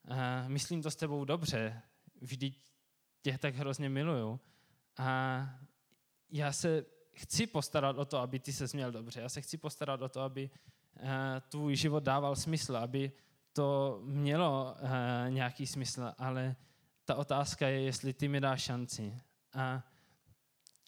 A 0.07 0.47
myslím 0.47 0.81
to 0.81 0.91
s 0.91 0.95
tebou 0.95 1.25
dobře, 1.25 1.81
vždyť 2.21 2.65
tě 3.21 3.37
tak 3.37 3.55
hrozně 3.55 3.89
miluju. 3.89 4.39
A 4.97 5.49
já 6.31 6.51
se 6.51 6.85
chci 7.13 7.47
postarat 7.47 7.97
o 7.97 8.05
to, 8.05 8.17
aby 8.17 8.39
ty 8.39 8.53
se 8.53 8.65
měl 8.73 8.91
dobře. 8.91 9.21
Já 9.21 9.29
se 9.29 9.41
chci 9.41 9.57
postarat 9.57 10.01
o 10.01 10.09
to, 10.09 10.21
aby 10.21 10.49
eh, 10.97 11.41
tvůj 11.49 11.75
život 11.75 12.03
dával 12.03 12.35
smysl, 12.35 12.77
aby 12.77 13.11
to 13.53 13.99
mělo 14.03 14.75
uh, 14.81 14.89
nějaký 15.29 15.67
smysl, 15.67 16.13
ale 16.17 16.55
ta 17.05 17.15
otázka 17.15 17.67
je, 17.67 17.81
jestli 17.81 18.13
ty 18.13 18.27
mi 18.27 18.41
dáš 18.41 18.61
šanci. 18.61 19.17
A 19.53 19.83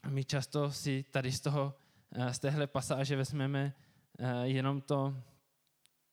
my 0.08 0.24
často 0.24 0.72
si 0.72 1.06
tady 1.12 1.32
z 1.32 1.40
toho, 1.40 1.74
uh, 2.18 2.28
z 2.28 2.40
téhle 2.40 2.68
pasáže 2.68 3.16
vezmeme 3.16 3.74
uh, 4.20 4.28
jenom 4.42 4.82
to, 4.82 5.24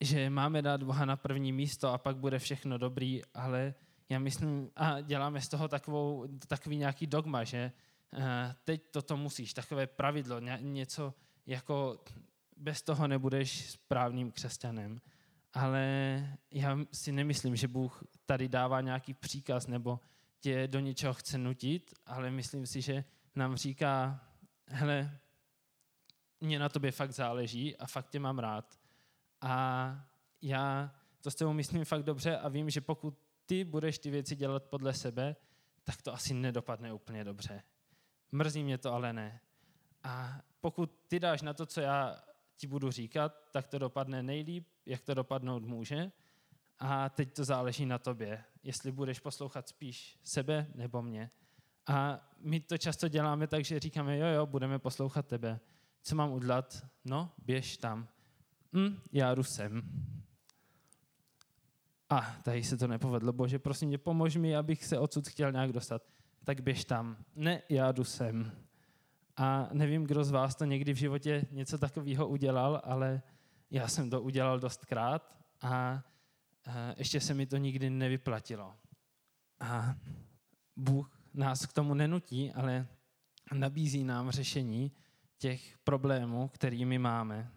že 0.01 0.29
máme 0.29 0.61
dát 0.61 0.83
Boha 0.83 1.05
na 1.05 1.15
první 1.15 1.51
místo 1.51 1.93
a 1.93 1.97
pak 1.97 2.17
bude 2.17 2.39
všechno 2.39 2.77
dobrý, 2.77 3.21
ale 3.33 3.73
já 4.09 4.19
myslím, 4.19 4.71
a 4.75 5.01
děláme 5.01 5.41
z 5.41 5.47
toho 5.47 5.67
takovou, 5.67 6.27
takový 6.47 6.77
nějaký 6.77 7.07
dogma, 7.07 7.43
že 7.43 7.71
teď 8.63 8.83
toto 8.91 9.17
musíš, 9.17 9.53
takové 9.53 9.87
pravidlo, 9.87 10.39
něco 10.59 11.13
jako 11.45 11.99
bez 12.57 12.81
toho 12.81 13.07
nebudeš 13.07 13.71
správným 13.71 14.31
křesťanem. 14.31 15.01
Ale 15.53 15.83
já 16.51 16.77
si 16.91 17.11
nemyslím, 17.11 17.55
že 17.55 17.67
Bůh 17.67 18.03
tady 18.25 18.49
dává 18.49 18.81
nějaký 18.81 19.13
příkaz 19.13 19.67
nebo 19.67 19.99
tě 20.43 20.67
do 20.67 20.79
něčeho 20.79 21.13
chce 21.13 21.37
nutit, 21.37 21.93
ale 22.05 22.31
myslím 22.31 22.65
si, 22.65 22.81
že 22.81 23.03
nám 23.35 23.55
říká, 23.55 24.21
hele, 24.67 25.19
mě 26.41 26.59
na 26.59 26.69
tobě 26.69 26.91
fakt 26.91 27.11
záleží 27.11 27.77
a 27.77 27.85
fakt 27.85 28.09
tě 28.09 28.19
mám 28.19 28.39
rád. 28.39 28.79
A 29.41 30.05
já 30.41 30.95
to 31.21 31.31
s 31.31 31.35
tebou 31.35 31.53
myslím 31.53 31.85
fakt 31.85 32.03
dobře 32.03 32.37
a 32.37 32.49
vím, 32.49 32.69
že 32.69 32.81
pokud 32.81 33.17
ty 33.45 33.63
budeš 33.63 33.99
ty 33.99 34.09
věci 34.09 34.35
dělat 34.35 34.63
podle 34.63 34.93
sebe, 34.93 35.35
tak 35.83 36.01
to 36.01 36.13
asi 36.13 36.33
nedopadne 36.33 36.93
úplně 36.93 37.23
dobře. 37.23 37.63
Mrzí 38.31 38.63
mě 38.63 38.77
to, 38.77 38.93
ale 38.93 39.13
ne. 39.13 39.39
A 40.03 40.41
pokud 40.61 40.99
ty 41.07 41.19
dáš 41.19 41.41
na 41.41 41.53
to, 41.53 41.65
co 41.65 41.81
já 41.81 42.23
ti 42.57 42.67
budu 42.67 42.91
říkat, 42.91 43.49
tak 43.51 43.67
to 43.67 43.79
dopadne 43.79 44.23
nejlíp, 44.23 44.67
jak 44.85 45.01
to 45.01 45.13
dopadnout 45.13 45.65
může. 45.65 46.11
A 46.85 47.09
teď 47.09 47.33
to 47.33 47.43
záleží 47.43 47.85
na 47.85 47.97
tobě, 47.97 48.43
jestli 48.63 48.91
budeš 48.91 49.19
poslouchat 49.19 49.67
spíš 49.67 50.19
sebe 50.23 50.67
nebo 50.75 51.01
mě. 51.01 51.31
A 51.87 52.19
my 52.39 52.59
to 52.59 52.77
často 52.77 53.07
děláme 53.07 53.47
tak, 53.47 53.65
že 53.65 53.79
říkáme, 53.79 54.17
jo, 54.17 54.27
jo, 54.27 54.45
budeme 54.45 54.79
poslouchat 54.79 55.27
tebe. 55.27 55.59
Co 56.01 56.15
mám 56.15 56.31
udělat? 56.31 56.85
No, 57.05 57.31
běž 57.37 57.77
tam. 57.77 58.07
Hm, 58.73 58.99
já 59.11 59.35
jdu 59.35 59.43
sem. 59.43 59.81
A 62.09 62.35
tady 62.43 62.63
se 62.63 62.77
to 62.77 62.87
nepovedlo. 62.87 63.33
Bože, 63.33 63.59
prosím 63.59 63.91
tě, 63.91 63.97
pomož 63.97 64.35
mi, 64.35 64.55
abych 64.55 64.85
se 64.85 64.99
odsud 64.99 65.27
chtěl 65.27 65.51
nějak 65.51 65.71
dostat. 65.71 66.01
Tak 66.43 66.61
běž 66.61 66.85
tam. 66.85 67.17
Ne, 67.35 67.61
já 67.69 67.91
jdu 67.91 68.03
sem. 68.03 68.51
A 69.37 69.69
nevím, 69.73 70.03
kdo 70.03 70.23
z 70.23 70.31
vás 70.31 70.55
to 70.55 70.65
někdy 70.65 70.93
v 70.93 70.97
životě 70.97 71.45
něco 71.51 71.77
takového 71.77 72.27
udělal, 72.27 72.81
ale 72.83 73.21
já 73.71 73.87
jsem 73.87 74.09
to 74.09 74.21
udělal 74.21 74.59
dostkrát 74.59 75.37
a 75.61 76.03
ještě 76.97 77.19
se 77.19 77.33
mi 77.33 77.45
to 77.45 77.57
nikdy 77.57 77.89
nevyplatilo. 77.89 78.75
A 79.59 79.95
Bůh 80.75 81.19
nás 81.33 81.65
k 81.65 81.73
tomu 81.73 81.93
nenutí, 81.93 82.51
ale 82.51 82.87
nabízí 83.53 84.03
nám 84.03 84.31
řešení 84.31 84.91
těch 85.37 85.77
problémů, 85.77 86.47
kterými 86.47 86.99
máme. 86.99 87.51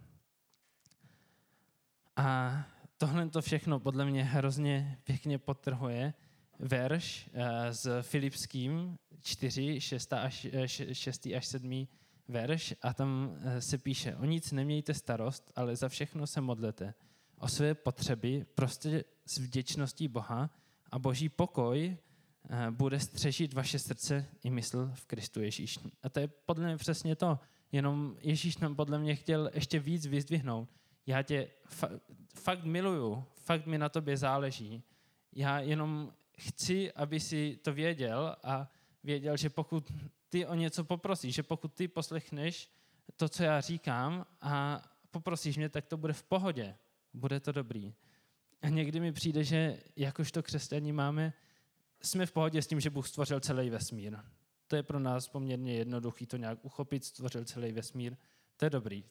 A 2.17 2.59
tohle 2.99 3.29
to 3.29 3.43
všechno 3.43 3.81
podle 3.81 4.05
mě 4.05 4.25
hrozně 4.25 4.99
pěkně 5.05 5.39
potrhuje 5.39 6.15
verš 6.59 7.31
eh, 7.33 7.73
z 7.73 8.03
Filipským 8.03 8.99
4, 9.21 9.81
6 9.81 10.13
až, 10.13 10.47
6 10.93 11.29
až 11.37 11.47
7 11.47 11.89
verš 12.29 12.75
a 12.83 12.95
tam 12.95 13.39
eh, 13.41 13.61
se 13.61 13.79
píše, 13.79 14.17
o 14.17 14.25
nic 14.25 14.53
nemějte 14.53 14.95
starost, 14.95 15.53
ale 15.57 15.77
za 15.77 15.89
všechno 15.89 16.27
se 16.27 16.41
modlete. 16.41 16.95
O 17.39 17.49
své 17.49 17.75
potřeby 17.75 18.47
prostě 18.55 19.05
s 19.27 19.39
vděčností 19.39 20.09
Boha 20.09 20.51
a 20.91 20.99
boží 20.99 21.29
pokoj 21.29 21.97
eh, 22.51 22.71
bude 22.71 23.01
střežit 23.01 23.55
vaše 23.55 23.79
srdce 23.79 24.27
i 24.43 24.51
mysl 24.51 24.91
v 24.95 25.07
Kristu 25.07 25.43
Ježíš. 25.43 25.79
A 26.03 26.09
to 26.09 26.21
je 26.21 26.29
podle 26.29 26.67
mě 26.67 26.77
přesně 26.77 27.17
to. 27.17 27.39
Jenom 27.73 28.17
Ježíš 28.21 28.59
nám 28.59 28.77
podle 28.77 28.99
mě 28.99 29.15
chtěl 29.15 29.51
ještě 29.55 29.79
víc 29.79 30.07
vyzdvihnout. 30.07 30.69
Já 31.07 31.23
tě 31.23 31.49
fa- 31.69 32.01
fakt 32.35 32.65
miluju, 32.65 33.25
fakt 33.35 33.67
mi 33.67 33.79
na 33.79 33.89
tobě 33.89 34.17
záleží. 34.17 34.83
Já 35.33 35.61
jenom 35.61 36.13
chci, 36.39 36.93
aby 36.93 37.21
si 37.21 37.59
to 37.63 37.73
věděl 37.73 38.37
a 38.43 38.71
věděl, 39.05 39.37
že 39.37 39.51
pokud 39.51 39.93
ty 40.29 40.47
o 40.47 40.55
něco 40.55 40.85
poprosíš, 40.85 41.35
že 41.35 41.43
pokud 41.43 41.75
ty 41.75 41.89
poslechneš 41.89 42.71
to, 43.17 43.29
co 43.29 43.43
já 43.43 43.61
říkám 43.61 44.27
a 44.41 44.83
poprosíš 45.11 45.57
mě, 45.57 45.69
tak 45.69 45.87
to 45.87 45.97
bude 45.97 46.13
v 46.13 46.23
pohodě. 46.23 46.77
Bude 47.17 47.41
to 47.41 47.53
dobrý. 47.53 47.95
A 48.63 48.69
někdy 48.69 49.01
mi 49.01 49.13
přijde, 49.13 49.45
že 49.45 49.83
jakožto 49.97 50.43
křesťaní 50.43 50.93
máme, 50.93 51.33
jsme 52.03 52.27
v 52.27 52.33
pohodě 52.33 52.63
s 52.63 52.67
tím, 52.67 52.81
že 52.81 52.91
Bůh 52.91 53.09
stvořil 53.09 53.41
celý 53.41 53.71
vesmír. 53.71 54.19
To 54.67 54.77
je 54.77 54.83
pro 54.83 54.99
nás 54.99 55.29
poměrně 55.29 55.75
jednoduchý 55.75 56.27
to 56.27 56.37
nějak 56.37 56.65
uchopit, 56.65 57.05
stvořil 57.05 57.45
celý 57.45 57.73
vesmír. 57.73 58.17
To 58.57 58.65
je 58.67 58.71
dobrý. 58.71 59.05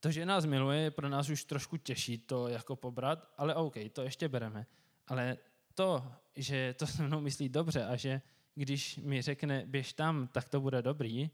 To, 0.00 0.10
že 0.10 0.26
nás 0.26 0.44
miluje, 0.44 0.80
je 0.80 0.90
pro 0.90 1.08
nás 1.08 1.28
už 1.28 1.44
trošku 1.44 1.76
těžší 1.76 2.18
to 2.18 2.48
jako 2.48 2.76
pobrat, 2.76 3.34
ale 3.36 3.54
OK, 3.54 3.74
to 3.92 4.02
ještě 4.02 4.28
bereme. 4.28 4.66
Ale 5.06 5.38
to, 5.74 6.12
že 6.36 6.74
to 6.78 6.86
se 6.86 7.02
mnou 7.02 7.20
myslí 7.20 7.48
dobře 7.48 7.84
a 7.84 7.96
že 7.96 8.22
když 8.54 8.96
mi 8.96 9.22
řekne, 9.22 9.64
běž 9.66 9.92
tam, 9.92 10.28
tak 10.28 10.48
to 10.48 10.60
bude 10.60 10.82
dobrý 10.82 11.30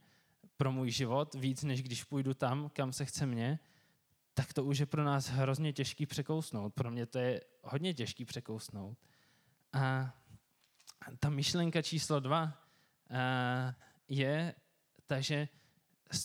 pro 0.56 0.72
můj 0.72 0.90
život, 0.90 1.34
víc 1.34 1.62
než 1.62 1.82
když 1.82 2.04
půjdu 2.04 2.34
tam, 2.34 2.68
kam 2.68 2.92
se 2.92 3.04
chce 3.04 3.26
mě, 3.26 3.58
tak 4.36 4.52
to 4.52 4.64
už 4.64 4.78
je 4.78 4.86
pro 4.86 5.04
nás 5.04 5.28
hrozně 5.28 5.72
těžký 5.72 6.06
překousnout. 6.06 6.74
Pro 6.74 6.90
mě 6.90 7.06
to 7.06 7.18
je 7.18 7.40
hodně 7.62 7.94
těžký 7.94 8.24
překousnout. 8.24 8.98
A 9.72 10.14
ta 11.20 11.30
myšlenka 11.30 11.82
číslo 11.82 12.20
dva 12.20 12.52
je 14.08 14.54
ta, 15.06 15.20
že 15.20 15.48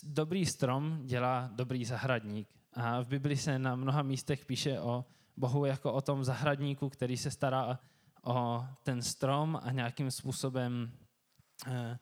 dobrý 0.02 0.46
strom 0.46 1.06
dělá 1.06 1.50
dobrý 1.52 1.84
zahradník. 1.84 2.48
A 2.72 3.00
v 3.00 3.08
Bibli 3.08 3.36
se 3.36 3.58
na 3.58 3.76
mnoha 3.76 4.02
místech 4.02 4.44
píše 4.44 4.80
o 4.80 5.04
Bohu 5.36 5.64
jako 5.64 5.92
o 5.92 6.00
tom 6.00 6.24
zahradníku, 6.24 6.88
který 6.88 7.16
se 7.16 7.30
stará 7.30 7.78
o 8.24 8.66
ten 8.82 9.02
strom 9.02 9.60
a 9.62 9.72
nějakým 9.72 10.10
způsobem 10.10 10.92
eh, 11.66 11.98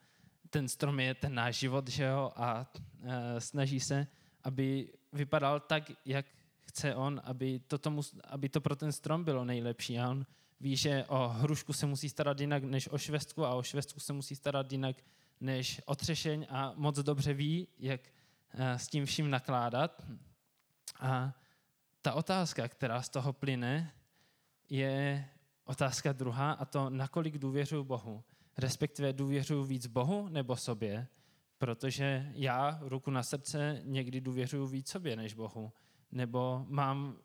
ten 0.50 0.68
strom 0.68 1.00
je 1.00 1.14
ten 1.14 1.34
náš 1.34 1.58
život, 1.58 1.88
že 1.88 2.04
jo, 2.04 2.32
a 2.36 2.72
eh, 3.02 3.40
snaží 3.40 3.80
se, 3.80 4.06
aby 4.44 4.92
vypadal 5.12 5.60
tak, 5.60 5.92
jak 6.04 6.26
chce 6.60 6.94
on, 6.94 7.20
aby 7.24 7.60
to, 7.66 7.78
tomu, 7.78 8.02
aby 8.24 8.48
to 8.48 8.60
pro 8.60 8.76
ten 8.76 8.92
strom 8.92 9.24
bylo 9.24 9.44
nejlepší. 9.44 9.98
A 9.98 10.10
on 10.10 10.26
ví, 10.60 10.76
že 10.76 11.04
o 11.08 11.28
hrušku 11.28 11.72
se 11.72 11.86
musí 11.86 12.08
starat 12.08 12.40
jinak 12.40 12.64
než 12.64 12.88
o 12.92 12.98
švestku 12.98 13.44
a 13.44 13.54
o 13.54 13.62
švestku 13.62 14.00
se 14.00 14.12
musí 14.12 14.36
starat 14.36 14.72
jinak 14.72 14.96
než 15.40 15.80
o 15.86 15.94
třešeň 15.94 16.46
a 16.50 16.72
moc 16.76 16.96
dobře 16.96 17.34
ví, 17.34 17.68
jak 17.78 18.00
eh, 18.54 18.78
s 18.78 18.88
tím 18.88 19.06
vším 19.06 19.30
nakládat. 19.30 20.02
A 21.00 21.32
ta 22.02 22.12
otázka, 22.12 22.68
která 22.68 23.02
z 23.02 23.08
toho 23.08 23.32
plyne, 23.32 23.92
je 24.70 25.28
otázka 25.64 26.12
druhá 26.12 26.52
a 26.52 26.64
to, 26.64 26.90
nakolik 26.90 27.38
důvěřuji 27.38 27.84
Bohu. 27.84 28.24
Respektive 28.58 29.12
důvěřuji 29.12 29.64
víc 29.64 29.86
Bohu 29.86 30.28
nebo 30.28 30.56
sobě, 30.56 31.06
protože 31.60 32.32
já, 32.34 32.78
ruku 32.82 33.10
na 33.10 33.22
srdce, 33.22 33.80
někdy 33.84 34.20
důvěřuji 34.20 34.66
víc 34.66 34.90
sobě 34.90 35.16
než 35.16 35.34
Bohu. 35.34 35.72
Nebo 36.12 36.64
mám 36.68 37.16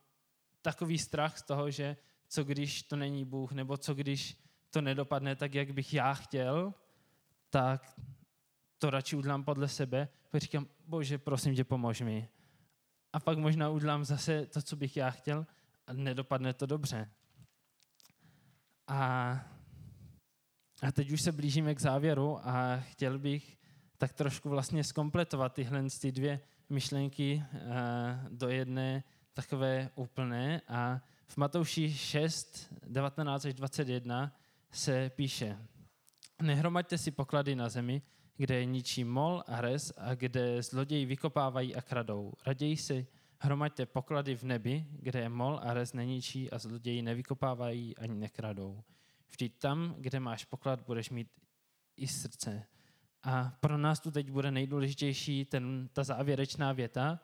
takový 0.62 0.98
strach 0.98 1.38
z 1.38 1.44
toho, 1.44 1.72
že 1.72 1.98
co 2.28 2.44
když 2.44 2.84
to 2.84 2.96
není 2.96 3.26
Bůh, 3.26 3.52
nebo 3.52 3.78
co 3.78 3.94
když 3.94 4.38
to 4.70 4.82
nedopadne 4.82 5.36
tak, 5.36 5.56
jak 5.56 5.72
bych 5.72 5.94
já 5.94 6.14
chtěl, 6.14 6.74
tak 7.50 8.00
to 8.78 8.90
radši 8.90 9.16
udělám 9.16 9.44
podle 9.44 9.68
sebe, 9.68 10.08
protože 10.30 10.40
říkám, 10.40 10.68
bože, 10.88 11.18
prosím 11.18 11.56
tě, 11.56 11.64
pomož 11.64 12.02
mi. 12.02 12.30
A 13.14 13.20
pak 13.20 13.38
možná 13.38 13.70
udělám 13.70 14.06
zase 14.06 14.46
to, 14.46 14.62
co 14.62 14.76
bych 14.76 14.98
já 14.98 15.12
chtěl 15.12 15.46
a 15.88 15.94
nedopadne 15.94 16.54
to 16.54 16.66
dobře. 16.66 17.12
A, 18.88 19.32
a 20.82 20.92
teď 20.92 21.12
už 21.12 21.22
se 21.22 21.32
blížíme 21.32 21.76
k 21.76 21.82
závěru 21.82 22.48
a 22.48 22.78
chtěl 22.78 23.20
bych 23.20 23.55
tak 23.98 24.14
trošku 24.14 24.50
vlastně 24.50 24.84
skompletovat 24.84 25.54
tyhle 25.54 25.84
ty 26.02 26.12
dvě 26.12 26.40
myšlenky 26.70 27.44
uh, 27.54 27.60
do 28.30 28.50
jedné 28.50 29.04
takové 29.34 29.90
úplné. 29.96 30.62
A 30.68 31.02
v 31.28 31.38
Matouši 31.38 31.94
6, 31.94 32.74
19 32.88 33.46
až 33.46 33.54
21 33.54 34.36
se 34.72 35.10
píše, 35.16 35.58
nehromaďte 36.42 36.98
si 36.98 37.12
poklady 37.12 37.56
na 37.56 37.70
zemi, 37.70 38.02
kde 38.38 38.66
ničí 38.66 39.04
mol 39.04 39.44
a 39.48 39.62
res 39.62 39.94
a 39.98 40.16
kde 40.16 40.62
zloději 40.64 41.06
vykopávají 41.06 41.76
a 41.76 41.82
kradou. 41.82 42.34
Raději 42.46 42.78
si 42.78 43.08
hromaďte 43.40 43.86
poklady 43.86 44.36
v 44.36 44.44
nebi, 44.44 44.86
kde 44.92 45.20
je 45.20 45.30
mol 45.30 45.60
a 45.64 45.74
res 45.74 45.94
neničí 45.94 46.52
a 46.52 46.60
zloději 46.60 47.02
nevykopávají 47.02 47.98
ani 47.98 48.16
nekradou. 48.16 48.84
Vždyť 49.30 49.60
tam, 49.60 49.96
kde 49.98 50.20
máš 50.20 50.46
poklad, 50.46 50.82
budeš 50.82 51.10
mít 51.10 51.28
i 51.98 52.08
srdce. 52.08 52.64
A 53.26 53.54
pro 53.60 53.78
nás 53.78 54.00
tu 54.00 54.12
teď 54.12 54.32
bude 54.32 54.52
nejdůležitější 54.52 55.46
ten, 55.46 55.90
ta 55.94 56.04
závěrečná 56.04 56.72
věta. 56.74 57.20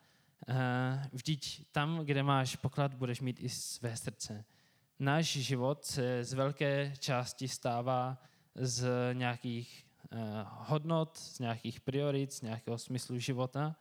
Eh, 0.48 1.10
vždyť 1.14 1.66
tam, 1.72 2.00
kde 2.06 2.24
máš 2.24 2.56
poklad, 2.56 2.94
budeš 2.94 3.22
mít 3.22 3.38
i 3.40 3.50
své 3.50 3.98
srdce. 3.98 4.46
Náš 5.00 5.26
život 5.26 5.86
se 5.86 6.24
z 6.24 6.34
velké 6.34 6.94
části 7.00 7.48
stává 7.48 8.18
z 8.56 8.90
nějakých 9.14 9.86
eh, 10.12 10.18
hodnot, 10.46 11.18
z 11.18 11.40
nějakých 11.40 11.80
priorit, 11.80 12.34
z 12.34 12.42
nějakého 12.42 12.78
smyslu 12.78 13.20
života. 13.20 13.76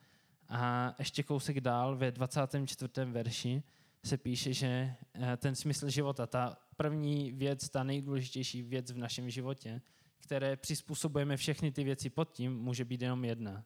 A 0.48 0.94
ještě 0.98 1.22
kousek 1.22 1.60
dál 1.60 1.96
ve 1.96 2.12
24. 2.12 3.04
verši 3.04 3.62
se 4.04 4.16
píše, 4.16 4.52
že 4.52 4.94
eh, 5.14 5.36
ten 5.36 5.54
smysl 5.54 5.88
života, 5.88 6.26
ta 6.26 6.56
první 6.76 7.32
věc, 7.32 7.68
ta 7.68 7.82
nejdůležitější 7.82 8.62
věc 8.62 8.90
v 8.90 8.98
našem 8.98 9.30
životě, 9.30 9.80
které 10.20 10.56
přizpůsobujeme 10.56 11.36
všechny 11.36 11.72
ty 11.72 11.84
věci 11.84 12.10
pod 12.10 12.32
tím, 12.32 12.56
může 12.56 12.84
být 12.84 13.02
jenom 13.02 13.24
jedna. 13.24 13.64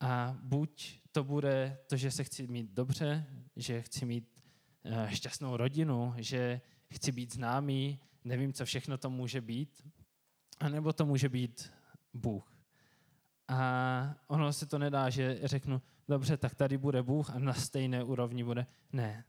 A 0.00 0.36
buď 0.42 1.00
to 1.12 1.24
bude 1.24 1.78
to, 1.86 1.96
že 1.96 2.10
se 2.10 2.24
chci 2.24 2.46
mít 2.46 2.70
dobře, 2.70 3.26
že 3.56 3.82
chci 3.82 4.04
mít 4.06 4.28
eh, 4.84 5.08
šťastnou 5.14 5.56
rodinu, 5.56 6.14
že 6.16 6.60
chci 6.88 7.12
být 7.12 7.34
známý, 7.34 8.00
nevím, 8.24 8.52
co 8.52 8.64
všechno 8.64 8.98
to 8.98 9.10
může 9.10 9.40
být, 9.40 9.82
anebo 10.60 10.92
to 10.92 11.06
může 11.06 11.28
být 11.28 11.72
Bůh. 12.14 12.52
A 13.48 14.14
ono 14.26 14.52
se 14.52 14.66
to 14.66 14.78
nedá, 14.78 15.10
že 15.10 15.40
řeknu, 15.42 15.82
dobře, 16.08 16.36
tak 16.36 16.54
tady 16.54 16.78
bude 16.78 17.02
Bůh 17.02 17.30
a 17.30 17.38
na 17.38 17.54
stejné 17.54 18.04
úrovni 18.04 18.44
bude. 18.44 18.66
Ne, 18.92 19.24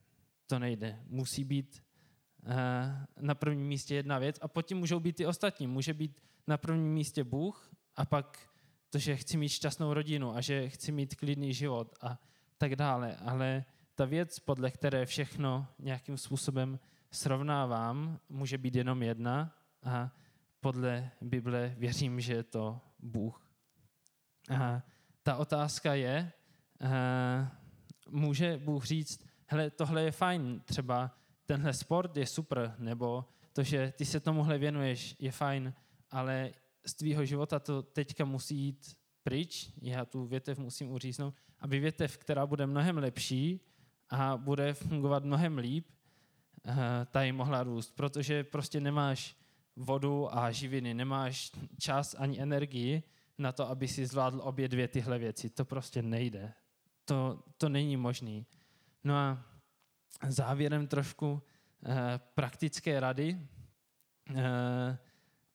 to 0.48 0.60
nejde. 0.60 1.00
Musí 1.08 1.44
být 1.44 1.84
na 3.20 3.36
prvním 3.36 3.68
místě 3.68 3.96
jedna 3.96 4.20
věc 4.20 4.40
a 4.42 4.48
potom 4.48 4.78
můžou 4.78 5.00
být 5.00 5.20
i 5.20 5.26
ostatní. 5.26 5.68
Může 5.68 5.94
být 5.94 6.22
na 6.48 6.58
prvním 6.58 6.94
místě 6.94 7.24
Bůh 7.24 7.72
a 7.96 8.06
pak 8.06 8.40
to, 8.90 9.00
že 9.00 9.16
chci 9.16 9.38
mít 9.38 9.50
šťastnou 9.50 9.94
rodinu 9.94 10.36
a 10.36 10.42
že 10.42 10.70
chci 10.70 10.92
mít 10.92 11.16
klidný 11.16 11.54
život 11.54 11.96
a 12.02 12.20
tak 12.58 12.76
dále. 12.76 13.16
Ale 13.16 13.66
ta 13.96 14.06
věc, 14.06 14.40
podle 14.40 14.72
které 14.72 15.06
všechno 15.06 15.68
nějakým 15.80 16.18
způsobem 16.18 16.80
srovnávám, 17.12 18.20
může 18.30 18.58
být 18.58 18.76
jenom 18.76 19.04
jedna 19.04 19.56
a 19.84 20.12
podle 20.60 21.12
Bible 21.22 21.76
věřím, 21.78 22.20
že 22.20 22.34
je 22.34 22.44
to 22.44 22.82
Bůh. 23.00 23.50
A 24.58 24.82
ta 25.24 25.36
otázka 25.36 25.94
je, 25.94 26.32
uh, 26.82 26.90
může 28.10 28.58
Bůh 28.58 28.86
říct, 28.86 29.26
hele, 29.48 29.70
tohle 29.70 30.02
je 30.02 30.12
fajn, 30.12 30.62
třeba 30.66 31.12
tenhle 31.46 31.74
sport 31.74 32.18
je 32.18 32.26
super, 32.26 32.76
nebo 32.80 33.26
to, 33.54 33.64
že 33.64 33.94
ty 33.98 34.06
se 34.06 34.20
tomuhle 34.20 34.58
věnuješ, 34.58 35.16
je 35.20 35.32
fajn, 35.32 35.74
ale 36.12 36.52
z 36.86 36.94
tvýho 36.94 37.26
života 37.26 37.60
to 37.60 37.82
teďka 37.82 38.26
musí 38.26 38.56
jít 38.58 38.98
pryč, 39.24 39.72
já 39.82 40.06
tu 40.06 40.26
větev 40.26 40.60
musím 40.60 40.92
uříznout, 40.92 41.36
aby 41.60 41.80
větev, 41.80 42.18
která 42.18 42.46
bude 42.46 42.68
mnohem 42.68 42.98
lepší 42.98 43.60
a 44.10 44.38
bude 44.38 44.74
fungovat 44.74 45.24
mnohem 45.24 45.58
líp, 45.58 45.88
uh, 46.68 46.76
tady 47.12 47.32
mohla 47.32 47.64
růst, 47.64 47.96
protože 47.96 48.44
prostě 48.44 48.80
nemáš 48.80 49.36
vodu 49.76 50.38
a 50.38 50.52
živiny, 50.52 50.94
nemáš 50.94 51.52
čas 51.80 52.16
ani 52.20 52.42
energii 52.42 53.04
na 53.38 53.52
to, 53.52 53.70
aby 53.70 53.88
si 53.88 54.06
zvládl 54.06 54.42
obě 54.44 54.68
dvě 54.68 54.88
tyhle 54.88 55.20
věci. 55.20 55.50
To 55.50 55.66
prostě 55.66 56.02
nejde. 56.02 56.54
To, 57.06 57.44
to 57.58 57.70
není 57.70 57.98
možný. 57.98 58.46
No 59.04 59.16
a 59.16 59.46
závěrem 60.28 60.88
trošku 60.88 61.41
eh, 61.86 62.19
praktické 62.34 62.99
rady. 62.99 63.39
Eh, 64.36 64.97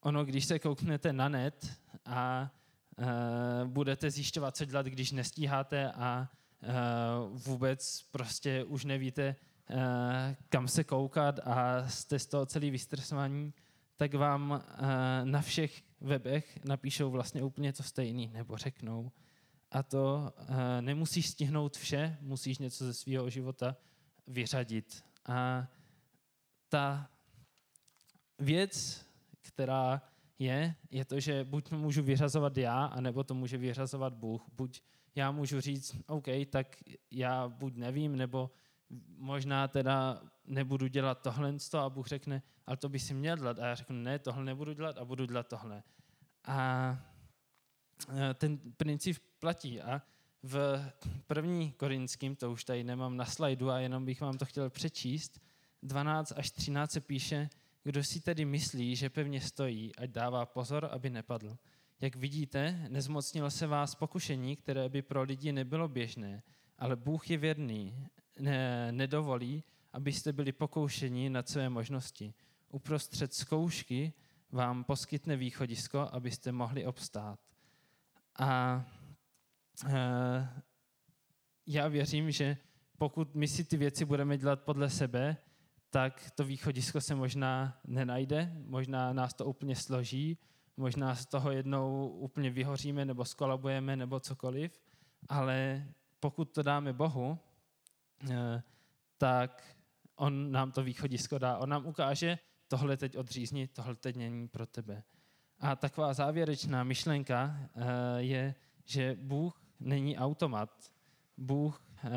ono, 0.01 0.25
když 0.25 0.45
se 0.45 0.59
kouknete 0.59 1.13
na 1.13 1.29
net 1.29 1.81
a 2.05 2.51
eh, 2.99 3.05
budete 3.65 4.11
zjišťovat, 4.11 4.57
co 4.57 4.65
dělat, 4.65 4.87
když 4.87 5.13
nestíháte 5.13 5.93
a 5.93 6.29
vůbec 7.33 8.03
prostě 8.11 8.65
už 8.65 8.85
nevíte, 8.85 9.37
kam 10.49 10.69
se 10.69 10.85
koukat 10.85 11.41
a 11.45 11.89
jste 11.89 12.19
z 12.19 12.27
toho 12.27 12.47
celý 12.47 12.71
vystresovaní, 12.71 13.55
tak 13.97 14.15
vám 14.15 14.65
na 15.25 15.43
všech 15.43 15.83
webech 16.01 16.65
napíšou 16.65 17.11
vlastně 17.11 17.43
úplně 17.43 17.73
to 17.73 17.83
stejný, 17.83 18.31
nebo 18.33 18.57
řeknou. 18.57 19.13
A 19.71 19.83
to 19.83 20.33
nemusíš 20.81 21.29
stihnout 21.29 21.77
vše, 21.77 22.19
musíš 22.21 22.59
něco 22.59 22.85
ze 22.85 22.95
svého 22.95 23.31
života 23.31 23.77
vyřadit. 24.29 25.05
A 25.27 25.69
ta 26.69 27.11
věc, 28.39 29.05
která 29.43 30.03
je, 30.39 30.75
je 30.91 31.05
to, 31.05 31.21
že 31.21 31.45
buď 31.45 31.69
to 31.69 31.79
můžu 31.79 32.03
vyřazovat 32.03 32.57
já, 32.57 32.85
anebo 32.85 33.25
to 33.25 33.35
může 33.35 33.59
vyřazovat 33.59 34.15
Bůh. 34.15 34.43
Buď 34.53 34.83
já 35.15 35.31
můžu 35.31 35.61
říct, 35.61 35.97
OK, 36.07 36.27
tak 36.51 36.77
já 37.11 37.49
buď 37.49 37.75
nevím, 37.77 38.17
nebo 38.17 38.51
možná 39.17 39.69
teda 39.69 40.23
nebudu 40.45 40.87
dělat 40.87 41.23
tohle 41.23 41.55
a 41.79 41.91
Bůh 41.91 42.07
řekne, 42.07 42.43
ale 42.67 42.77
to 42.77 42.89
by 42.89 42.99
si 42.99 43.15
měl 43.15 43.37
dělat. 43.37 43.59
A 43.59 43.67
já 43.67 43.75
řeknu, 43.75 44.03
ne, 44.03 44.19
tohle 44.19 44.45
nebudu 44.45 44.73
dělat 44.73 44.99
a 44.99 45.05
budu 45.05 45.27
dělat 45.27 45.49
tohle. 45.49 45.83
A 46.45 46.99
e, 48.31 48.35
ten 48.35 48.59
princip 48.59 49.17
platí. 49.39 49.81
A 49.81 50.03
v 50.43 50.83
první 51.27 51.73
korinským, 51.73 52.37
to 52.37 52.53
už 52.53 52.65
tady 52.65 52.85
nemám 52.85 53.17
na 53.17 53.25
slajdu 53.25 53.71
a 53.71 53.79
jenom 53.79 54.05
bych 54.05 54.21
vám 54.21 54.39
to 54.39 54.45
chtěl 54.45 54.71
přečíst, 54.71 55.41
12 55.83 56.33
až 56.37 56.51
13 56.51 56.93
se 56.93 57.01
píše, 57.01 57.49
kdo 57.85 58.05
si 58.05 58.21
tedy 58.21 58.45
myslí, 58.45 58.97
že 58.97 59.11
pevně 59.11 59.41
stojí, 59.41 59.97
ať 59.97 60.11
dává 60.11 60.47
pozor, 60.47 60.89
aby 60.93 61.11
nepadl. 61.11 61.57
Jak 62.01 62.17
vidíte, 62.17 62.87
nezmocnilo 62.89 63.51
se 63.51 63.67
vás 63.67 63.95
pokušení, 63.95 64.57
které 64.57 64.89
by 64.89 65.03
pro 65.03 65.23
lidi 65.23 65.53
nebylo 65.53 65.89
běžné, 65.89 66.43
ale 66.79 66.97
Bůh 66.97 67.31
je 67.31 67.37
věrný, 67.37 68.07
ne, 68.39 68.93
nedovolí, 68.93 69.65
abyste 69.93 70.33
byli 70.33 70.53
pokoušeni 70.53 71.31
na 71.31 71.43
své 71.43 71.69
možnosti. 71.69 72.35
Uprostřed 72.69 73.35
zkoušky 73.35 74.13
vám 74.51 74.85
poskytne 74.85 75.37
východisko, 75.37 76.09
abyste 76.13 76.53
mohli 76.53 76.87
obstát. 76.87 77.41
A 78.39 78.85
já 81.67 81.89
věřím, 81.89 82.31
že 82.31 82.57
pokud 82.99 83.35
my 83.35 83.49
si 83.49 83.65
ty 83.65 83.77
věci 83.77 84.05
budeme 84.05 84.39
dělat 84.39 84.63
podle 84.63 84.91
sebe, 84.91 85.37
tak 85.91 86.31
to 86.35 86.45
východisko 86.45 87.01
se 87.01 87.15
možná 87.15 87.81
nenajde, 87.87 88.53
možná 88.65 89.13
nás 89.13 89.35
to 89.35 89.45
úplně 89.45 89.77
složí, 89.77 90.39
možná 90.77 91.15
z 91.15 91.27
toho 91.27 91.51
jednou 91.51 92.09
úplně 92.09 92.51
vyhoříme 92.51 93.05
nebo 93.05 93.25
skolabujeme 93.25 93.97
nebo 93.97 94.21
cokoliv, 94.21 94.81
ale 95.29 95.87
pokud 96.21 96.45
to 96.45 96.63
dáme 96.63 96.93
Bohu, 96.93 97.39
Eh, 98.31 98.63
tak 99.19 99.77
on 100.17 100.53
nám 100.53 100.73
to 100.73 100.83
východisko 100.83 101.39
dá. 101.39 101.59
On 101.59 101.69
nám 101.69 101.87
ukáže, 101.87 102.39
tohle 102.69 102.97
teď 102.97 103.17
odřízni, 103.17 103.69
tohle 103.69 103.97
teď 103.97 104.17
není 104.17 104.49
pro 104.49 104.67
tebe. 104.67 105.03
A 105.61 105.77
taková 105.77 106.15
závěrečná 106.15 106.85
myšlenka 106.85 107.57
eh, 107.61 107.83
je, 108.17 108.55
že 108.85 109.17
Bůh 109.21 109.63
není 109.81 110.19
automat. 110.19 110.91
Bůh 111.37 111.83
eh, 112.05 112.11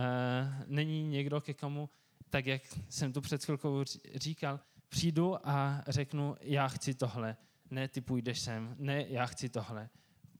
není 0.67 1.03
někdo, 1.03 1.41
ke 1.41 1.53
komu, 1.53 1.89
tak 2.29 2.45
jak 2.45 2.61
jsem 2.89 3.13
tu 3.13 3.21
před 3.21 3.45
chvilkou 3.45 3.83
říkal, 4.15 4.59
přijdu 4.89 5.47
a 5.47 5.83
řeknu, 5.87 6.35
já 6.41 6.67
chci 6.67 6.93
tohle. 6.93 7.37
Ne, 7.69 7.87
ty 7.87 8.01
půjdeš 8.01 8.39
sem. 8.39 8.75
Ne, 8.79 9.05
já 9.07 9.25
chci 9.25 9.49
tohle. 9.49 9.89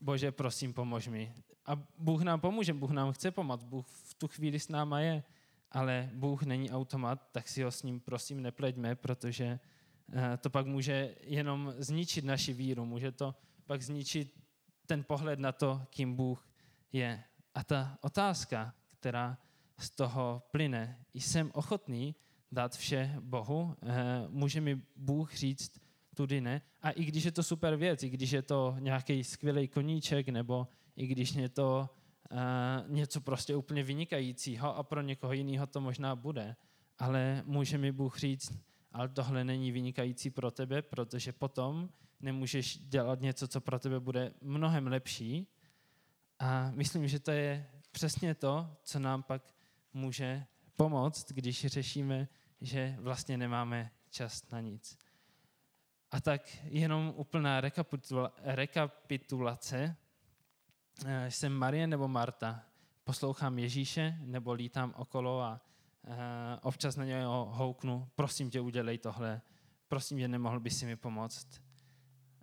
Bože, 0.01 0.31
prosím, 0.31 0.73
pomož 0.73 1.07
mi. 1.07 1.34
A 1.65 1.75
Bůh 1.97 2.21
nám 2.21 2.39
pomůže, 2.39 2.73
Bůh 2.73 2.91
nám 2.91 3.12
chce 3.12 3.31
pomoct, 3.31 3.63
Bůh 3.63 3.86
v 3.88 4.13
tu 4.13 4.27
chvíli 4.27 4.60
s 4.60 4.67
náma 4.67 4.99
je 4.99 5.23
ale 5.71 6.10
Bůh 6.13 6.43
není 6.43 6.71
automat, 6.71 7.27
tak 7.31 7.47
si 7.47 7.63
ho 7.63 7.71
s 7.71 7.84
ním 7.84 7.99
prosím 7.99 8.41
nepleďme, 8.41 8.95
protože 8.95 9.60
eh, 10.13 10.38
to 10.38 10.49
pak 10.49 10.65
může 10.65 11.15
jenom 11.21 11.73
zničit 11.77 12.25
naši 12.25 12.53
víru, 12.53 12.86
může 12.86 13.12
to 13.12 13.36
pak 13.65 13.81
zničit 13.81 14.39
ten 14.86 15.03
pohled 15.03 15.39
na 15.39 15.51
to, 15.51 15.81
kým 15.89 16.15
Bůh 16.15 16.47
je. 16.93 17.23
A 17.56 17.63
ta 17.63 17.97
otázka, 18.01 18.73
která 18.99 19.38
z 19.77 19.89
toho 19.89 20.43
plyne, 20.51 20.99
jsem 21.13 21.51
ochotný 21.54 22.15
dát 22.51 22.75
vše 22.75 23.15
Bohu, 23.19 23.75
eh, 23.84 23.93
může 24.27 24.62
mi 24.62 24.82
Bůh 24.95 25.36
říct 25.36 25.82
tudy 26.15 26.41
ne. 26.41 26.62
A 26.82 26.91
i 26.91 27.06
když 27.06 27.23
je 27.23 27.32
to 27.32 27.43
super 27.43 27.75
věc, 27.75 28.04
i 28.04 28.10
když 28.10 28.32
je 28.32 28.41
to 28.41 28.75
nějaký 28.80 29.23
skvělý 29.23 29.67
koníček, 29.67 30.30
nebo 30.30 30.67
i 30.95 31.08
když 31.08 31.36
je 31.36 31.49
to 31.49 31.89
něco 32.88 33.21
prostě 33.21 33.56
úplně 33.56 33.84
vynikajícího 33.84 34.75
a 34.75 34.84
pro 34.84 35.01
někoho 35.01 35.34
jiného 35.34 35.67
to 35.67 35.82
možná 35.82 36.15
bude. 36.15 36.56
Ale 36.99 37.43
může 37.45 37.77
mi 37.77 37.91
Bůh 37.91 38.19
říct, 38.19 38.60
ale 38.91 39.10
tohle 39.10 39.43
není 39.43 39.71
vynikající 39.71 40.30
pro 40.30 40.51
tebe, 40.51 40.82
protože 40.82 41.32
potom 41.32 41.89
nemůžeš 42.19 42.77
dělat 42.77 43.21
něco, 43.21 43.47
co 43.47 43.62
pro 43.62 43.80
tebe 43.80 43.99
bude 43.99 44.34
mnohem 44.41 44.88
lepší. 44.88 45.47
A 46.41 46.71
myslím, 46.71 47.08
že 47.08 47.19
to 47.19 47.32
je 47.32 47.67
přesně 47.91 48.36
to, 48.36 48.77
co 48.84 48.99
nám 48.99 49.23
pak 49.23 49.54
může 49.93 50.45
pomoct, 50.75 51.32
když 51.32 51.65
řešíme, 51.65 52.27
že 52.62 52.95
vlastně 52.99 53.38
nemáme 53.38 53.91
čas 54.10 54.49
na 54.49 54.60
nic. 54.60 54.97
A 56.12 56.21
tak 56.21 56.41
jenom 56.63 57.13
úplná 57.15 57.62
rekapitulace. 58.43 59.95
Eh, 61.06 61.32
jsem 61.32 61.54
Marie 61.54 61.88
nebo 61.88 62.08
Marta, 62.08 62.65
poslouchám 63.04 63.60
Ježíše 63.60 64.17
nebo 64.21 64.54
lítám 64.54 64.93
okolo 64.97 65.41
a 65.41 65.62
uh, 66.08 66.13
občas 66.62 66.95
na 66.95 67.06
něho 67.06 67.45
houknu, 67.51 68.08
prosím 68.15 68.49
tě, 68.49 68.62
udělej 68.62 68.97
tohle, 68.97 69.41
prosím 69.88 70.17
tě, 70.17 70.27
nemohl 70.27 70.60
by 70.60 70.69
si 70.69 70.86
mi 70.86 70.95
pomoct. 70.95 71.62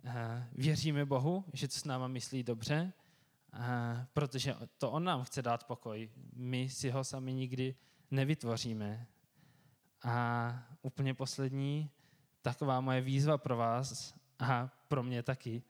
Uh, 0.03 0.11
věříme 0.51 1.05
Bohu, 1.05 1.45
že 1.53 1.67
to 1.67 1.73
s 1.73 1.83
náma 1.83 2.07
myslí 2.07 2.43
dobře, 2.43 2.93
protože 4.13 4.55
to 4.77 4.91
On 4.91 5.03
nám 5.03 5.23
chce 5.23 5.41
dát 5.41 5.63
pokoj. 5.63 6.09
My 6.33 6.69
si 6.69 6.89
ho 6.89 7.03
sami 7.03 7.33
nikdy 7.33 7.75
nevytvoříme. 8.11 9.07
A 10.03 10.67
úplně 10.81 11.13
poslední, 11.13 11.91
taková 12.41 12.81
moje 12.81 13.01
výzva 13.01 13.37
pro 13.37 13.57
vás 13.57 14.15
a 14.39 14.67
pro 14.87 15.03
mě 15.03 15.23
taky. 15.23 15.63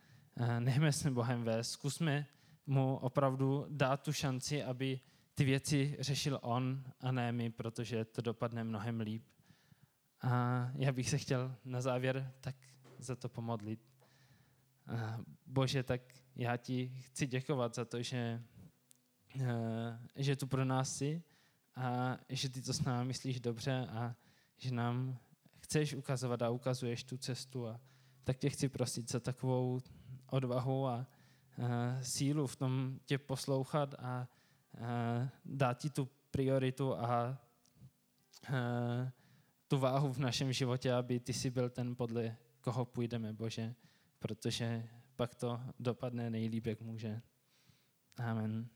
Nechme 0.60 0.92
se 0.92 1.12
Bohem 1.12 1.44
vést, 1.44 1.72
zkusme 1.72 2.26
mu 2.68 2.98
opravdu 2.98 3.66
dát 3.70 4.02
tu 4.02 4.14
šanci, 4.14 4.64
aby 4.64 5.00
ty 5.36 5.44
věci 5.44 5.98
řešil 6.00 6.40
on 6.42 6.84
a 7.02 7.12
ne 7.12 7.32
my, 7.32 7.50
protože 7.50 8.06
to 8.06 8.22
dopadne 8.22 8.64
mnohem 8.64 9.00
líp. 9.00 9.24
A 10.22 10.72
já 10.76 10.92
bych 10.92 11.10
se 11.10 11.18
chtěl 11.18 11.56
na 11.66 11.82
závěr 11.82 12.34
tak 12.42 12.56
za 12.98 13.16
to 13.16 13.30
pomodlit. 13.30 13.89
Bože, 15.46 15.84
tak 15.84 16.02
já 16.36 16.58
ti 16.58 16.94
chci 17.00 17.28
děkovat 17.28 17.76
za 17.76 17.86
to, 17.86 18.02
že 18.02 18.44
že 20.16 20.36
tu 20.36 20.48
pro 20.48 20.66
nás 20.66 20.96
jsi 20.96 21.24
a 21.76 22.18
že 22.30 22.50
ty 22.50 22.62
to 22.62 22.74
s 22.74 22.82
námi 22.82 23.08
myslíš 23.08 23.40
dobře 23.40 23.88
a 23.90 24.16
že 24.58 24.72
nám 24.74 25.18
chceš 25.60 25.94
ukazovat 25.94 26.42
a 26.42 26.50
ukazuješ 26.50 27.04
tu 27.04 27.18
cestu. 27.18 27.68
A 27.68 27.80
tak 28.24 28.38
tě 28.38 28.50
chci 28.50 28.70
prosit 28.70 29.12
za 29.12 29.20
takovou 29.20 29.80
odvahu 30.32 30.88
a, 30.88 30.94
a 30.94 31.08
sílu 32.02 32.48
v 32.48 32.56
tom 32.56 33.00
tě 33.06 33.18
poslouchat 33.18 33.94
a, 33.94 34.04
a 34.04 34.28
dát 35.46 35.74
ti 35.74 35.90
tu 35.90 36.10
prioritu 36.32 36.98
a, 36.98 37.04
a 37.04 37.38
tu 39.68 39.78
váhu 39.78 40.14
v 40.14 40.18
našem 40.20 40.54
životě, 40.54 40.94
aby 40.94 41.20
ty 41.20 41.34
si 41.34 41.50
byl 41.50 41.70
ten, 41.70 41.96
podle 41.96 42.38
koho 42.62 42.86
půjdeme, 42.86 43.34
Bože, 43.34 43.76
protože 44.20 44.90
pak 45.16 45.36
to 45.36 45.62
dopadne 45.80 46.30
nejlíp, 46.30 46.66
jak 46.66 46.82
může. 46.82 47.22
Amen. 48.18 48.70